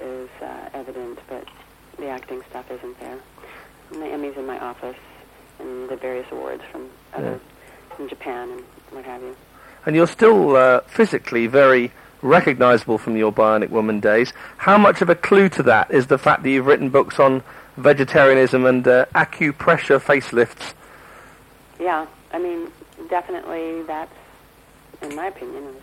[0.02, 1.46] is uh, evident, but
[1.98, 3.20] the acting stuff isn't there.
[3.92, 4.98] And the Emmys in my office,
[5.60, 7.38] and the various awards from other,
[7.94, 9.36] from Japan and what have you.
[9.86, 11.92] And you're still uh, physically very
[12.22, 14.32] recognizable from your Bionic Woman days.
[14.56, 17.42] How much of a clue to that is the fact that you've written books on
[17.76, 20.74] vegetarianism and uh, acupressure facelifts?
[21.80, 22.70] Yeah, I mean,
[23.08, 24.12] definitely that's,
[25.02, 25.74] in my opinion, has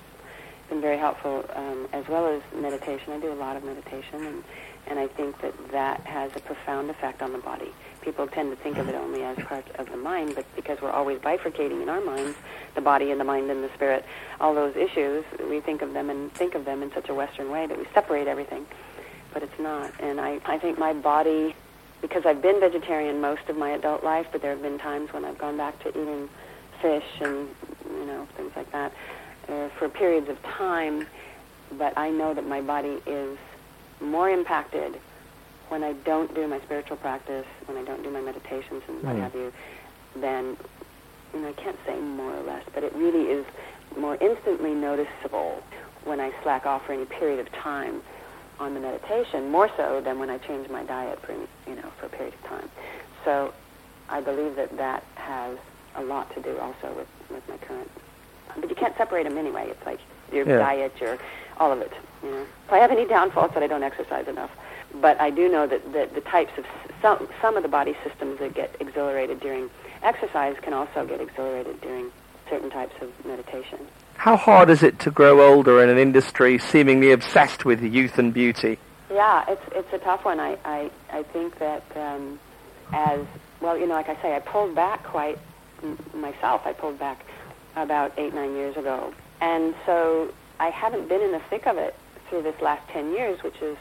[0.69, 3.13] been very helpful, um, as well as meditation.
[3.13, 4.43] I do a lot of meditation, and,
[4.87, 7.71] and I think that that has a profound effect on the body.
[8.05, 10.91] People tend to think of it only as part of the mind, but because we're
[10.91, 12.37] always bifurcating in our minds,
[12.75, 14.05] the body and the mind and the spirit,
[14.39, 17.49] all those issues, we think of them and think of them in such a Western
[17.49, 18.65] way that we separate everything,
[19.33, 19.91] but it's not.
[19.99, 21.55] And I, I think my body
[22.01, 25.25] because I've been vegetarian most of my adult life, but there have been times when
[25.25, 26.29] I've gone back to eating
[26.81, 27.49] fish and
[27.89, 28.91] you know things like that
[29.49, 31.07] uh, for periods of time.
[31.71, 33.37] But I know that my body is
[33.99, 34.99] more impacted
[35.69, 39.15] when I don't do my spiritual practice, when I don't do my meditations and what
[39.15, 39.21] Mm.
[39.21, 39.51] have you,
[40.15, 40.57] than
[41.33, 43.45] you know I can't say more or less, but it really is
[43.97, 45.61] more instantly noticeable
[46.03, 48.01] when I slack off for any period of time
[48.59, 51.89] on the meditation, more so than when I change my diet for any, you know
[51.99, 52.69] for a period of time.
[53.25, 53.53] So
[54.09, 55.57] I believe that that has
[55.95, 57.89] a lot to do also with with my current.
[58.57, 59.67] But you can't separate them anyway.
[59.69, 59.99] It's like
[60.31, 60.59] your Yeah.
[60.59, 61.17] diet, your
[61.59, 61.91] all of it.
[62.23, 64.51] You know, if I have any downfalls that I don't exercise enough,
[65.01, 66.65] but I do know that the, the types of
[67.01, 69.69] some some of the body systems that get exhilarated during
[70.01, 72.11] exercise can also get exhilarated during
[72.49, 73.79] certain types of meditation.
[74.17, 78.33] How hard is it to grow older in an industry seemingly obsessed with youth and
[78.33, 78.77] beauty?
[79.11, 80.39] Yeah, it's it's a tough one.
[80.39, 82.39] I I, I think that um,
[82.93, 83.21] as
[83.61, 85.37] well, you know, like I say, I pulled back quite
[85.83, 86.61] m- myself.
[86.65, 87.25] I pulled back
[87.75, 91.95] about eight nine years ago, and so I haven't been in the thick of it
[92.29, 93.77] through this last ten years, which is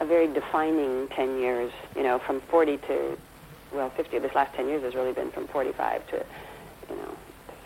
[0.00, 1.72] a very defining ten years.
[1.96, 3.16] You know, from forty to
[3.72, 4.18] well, 50.
[4.18, 6.24] This last 10 years has really been from 45 to,
[6.90, 7.16] you know,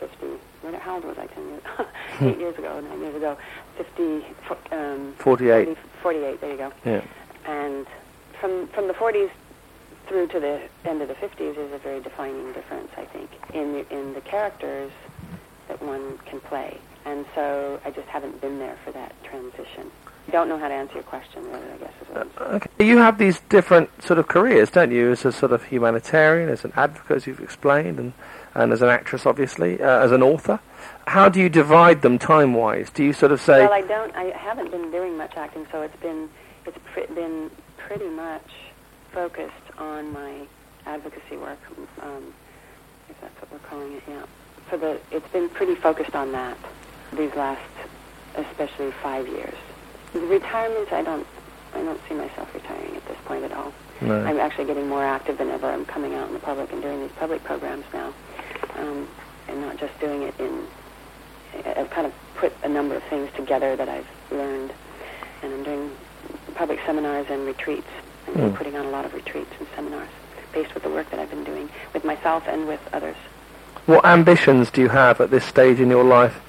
[0.00, 0.26] 50.
[0.62, 1.62] What, how old was I 10 years?
[2.20, 3.36] Eight years ago, nine years ago.
[3.76, 4.24] 50.
[4.72, 5.64] Um, 48.
[5.66, 6.40] 40, 48.
[6.40, 6.72] There you go.
[6.84, 7.02] Yeah.
[7.46, 7.86] And
[8.40, 9.30] from from the 40s
[10.08, 13.72] through to the end of the 50s is a very defining difference, I think, in
[13.72, 14.90] the, in the characters
[15.68, 16.78] that one can play.
[17.04, 19.90] And so I just haven't been there for that transition.
[20.30, 22.86] Don't know how to answer your question, really, I guess is what Okay.
[22.86, 25.10] You have these different sort of careers, don't you?
[25.10, 28.12] As a sort of humanitarian, as an advocate, as you've explained, and,
[28.54, 30.60] and as an actress, obviously, uh, as an author.
[31.06, 32.90] How do you divide them time-wise?
[32.90, 34.14] Do you sort of say, Well, I don't.
[34.14, 36.28] I haven't been doing much acting, so it's been
[36.66, 38.48] it's pr- been pretty much
[39.12, 40.46] focused on my
[40.86, 41.58] advocacy work,
[42.00, 42.32] um,
[43.08, 44.02] if that's what we're calling it.
[44.08, 44.24] Yeah.
[44.68, 46.56] For the, it's been pretty focused on that
[47.16, 47.60] these last,
[48.36, 49.54] especially five years.
[50.14, 51.26] Retirement, I don't,
[51.74, 53.72] I don't see myself retiring at this point at all.
[54.00, 54.20] no?
[54.24, 55.70] I'm actually getting more active than ever.
[55.70, 58.12] I'm coming out in the public and doing these public programs now,
[58.76, 59.08] um,
[59.48, 60.64] and not just doing it in.
[61.76, 64.72] I've kind of put a number of things together that I've learned,
[65.42, 65.90] and I'm doing
[66.54, 67.86] public seminars and retreats.
[68.28, 68.54] I'm Mm.
[68.54, 70.08] putting on a lot of retreats and seminars
[70.52, 73.16] based with the work that I've been doing with myself and with others.
[73.86, 76.40] What ambitions do you have at this stage in your life?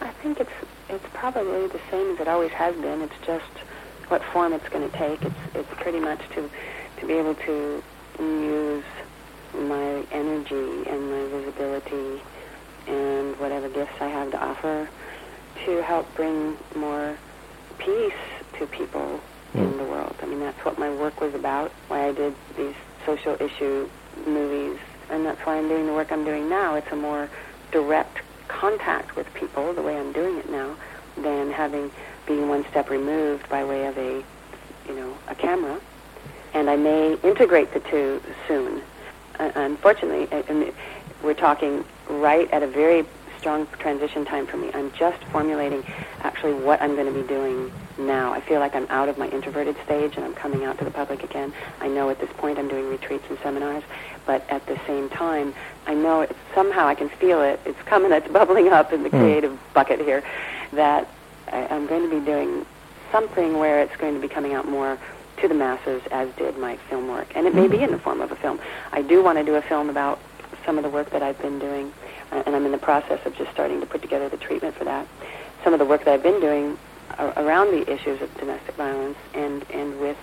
[0.00, 0.50] I think it's
[0.88, 3.02] it's probably the same as it always has been.
[3.02, 3.44] It's just
[4.08, 5.22] what form it's going to take.
[5.22, 6.50] It's it's pretty much to
[6.98, 7.82] to be able to
[8.18, 8.84] use
[9.54, 12.20] my energy and my visibility
[12.86, 14.88] and whatever gifts I have to offer
[15.64, 17.16] to help bring more
[17.78, 18.12] peace
[18.58, 19.20] to people
[19.54, 19.78] in hmm.
[19.78, 20.16] the world.
[20.22, 21.70] I mean, that's what my work was about.
[21.88, 22.74] Why I did these
[23.04, 23.88] social issue
[24.26, 24.78] movies,
[25.10, 26.74] and that's why I'm doing the work I'm doing now.
[26.74, 27.28] It's a more
[27.70, 28.18] direct
[28.48, 30.74] contact with people the way I'm doing it now
[31.16, 31.90] than having
[32.26, 34.22] being one step removed by way of a
[34.88, 35.80] you know a camera.
[36.54, 38.82] And I may integrate the two soon.
[39.38, 40.72] Uh, unfortunately I- I mean,
[41.22, 43.04] we're talking right at a very
[43.38, 45.84] strong transition time for me I'm just formulating
[46.20, 49.28] actually what I'm going to be doing now I feel like I'm out of my
[49.28, 52.58] introverted stage and I'm coming out to the public again I know at this point
[52.58, 53.84] I'm doing retreats and seminars
[54.26, 55.54] but at the same time
[55.88, 57.58] I know it, somehow I can feel it.
[57.64, 58.12] It's coming.
[58.12, 59.18] It's bubbling up in the hmm.
[59.18, 60.22] creative bucket here.
[60.74, 61.08] That
[61.50, 62.66] I, I'm going to be doing
[63.10, 64.98] something where it's going to be coming out more
[65.38, 67.72] to the masses, as did my film work, and it may hmm.
[67.72, 68.60] be in the form of a film.
[68.92, 70.20] I do want to do a film about
[70.66, 71.92] some of the work that I've been doing,
[72.30, 75.06] and I'm in the process of just starting to put together the treatment for that.
[75.64, 76.78] Some of the work that I've been doing
[77.18, 80.16] around the issues of domestic violence and and with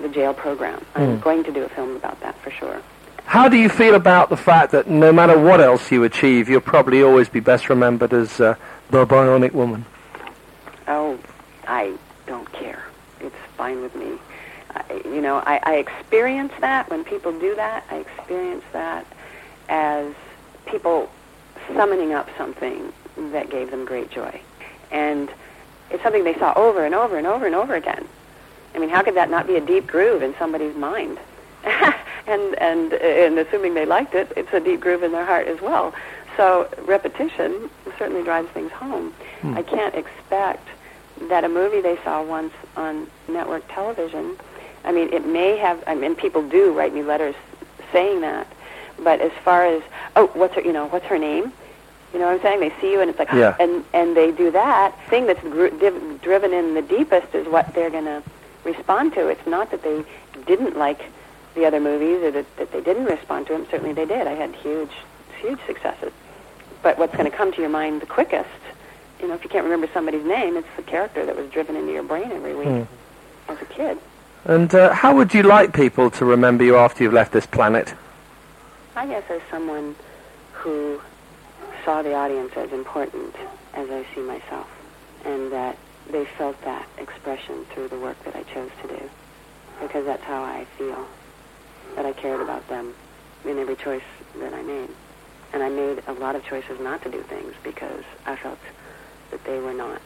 [0.00, 0.84] the jail program.
[0.94, 2.82] I'm going to do a film about that for sure.
[3.24, 6.60] How do you feel about the fact that no matter what else you achieve, you'll
[6.60, 8.56] probably always be best remembered as uh,
[8.90, 9.84] the Bionic Woman?
[10.88, 11.18] Oh,
[11.68, 11.96] I
[12.26, 12.82] don't care.
[13.20, 14.18] It's fine with me.
[14.74, 17.84] I, you know, I, I experience that when people do that.
[17.90, 19.06] I experience that
[19.68, 20.12] as
[20.66, 21.10] people
[21.74, 22.92] summoning up something
[23.32, 24.40] that gave them great joy.
[24.90, 25.30] And
[25.90, 28.06] it's something they saw over and over and over and over again.
[28.74, 31.18] I mean, how could that not be a deep groove in somebody's mind?
[31.64, 35.60] and and and assuming they liked it, it's a deep groove in their heart as
[35.60, 35.94] well.
[36.36, 37.68] So repetition
[37.98, 39.12] certainly drives things home.
[39.40, 39.56] Hmm.
[39.56, 40.66] I can't expect
[41.28, 44.36] that a movie they saw once on network television.
[44.84, 45.82] I mean, it may have.
[45.86, 47.34] I mean, people do write me letters
[47.92, 48.46] saying that.
[48.98, 49.82] But as far as
[50.16, 50.60] oh, what's her?
[50.62, 51.52] You know, what's her name?
[52.12, 52.60] You know what I'm saying?
[52.60, 53.54] They see you and it's like, Yeah.
[53.60, 57.72] and and they do that thing that's gr- div- driven in the deepest is what
[57.74, 58.22] they're going to
[58.64, 59.28] respond to.
[59.28, 60.04] It's not that they
[60.46, 61.00] didn't like
[61.54, 63.66] the other movies or that, that they didn't respond to them.
[63.70, 64.26] Certainly they did.
[64.26, 64.90] I had huge,
[65.40, 66.12] huge successes.
[66.82, 68.48] But what's going to come to your mind the quickest,
[69.20, 71.92] you know, if you can't remember somebody's name, it's the character that was driven into
[71.92, 72.86] your brain every week
[73.48, 73.98] as a kid.
[74.44, 77.94] And uh, how would you like people to remember you after you've left this planet?
[78.96, 79.94] I guess as someone
[80.54, 81.00] who
[81.84, 83.34] saw the audience as important
[83.74, 84.68] as I see myself,
[85.24, 85.76] and that
[86.10, 89.10] they felt that expression through the work that I chose to do,
[89.80, 91.06] because that's how I feel,
[91.96, 92.94] that I cared about them
[93.44, 94.02] in every choice
[94.38, 94.90] that I made.
[95.52, 98.58] And I made a lot of choices not to do things because I felt
[99.30, 100.00] that they were not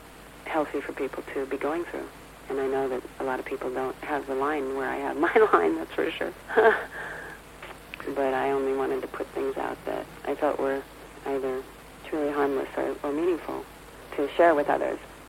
[0.47, 2.07] healthy for people to be going through.
[2.49, 5.16] And I know that a lot of people don't have the line where I have
[5.18, 6.33] my line, that's for sure.
[8.14, 10.83] but I only wanted to put things out that I felt were
[11.27, 11.62] either
[12.09, 13.64] truly harmless or, or meaningful
[14.16, 14.99] to share with others.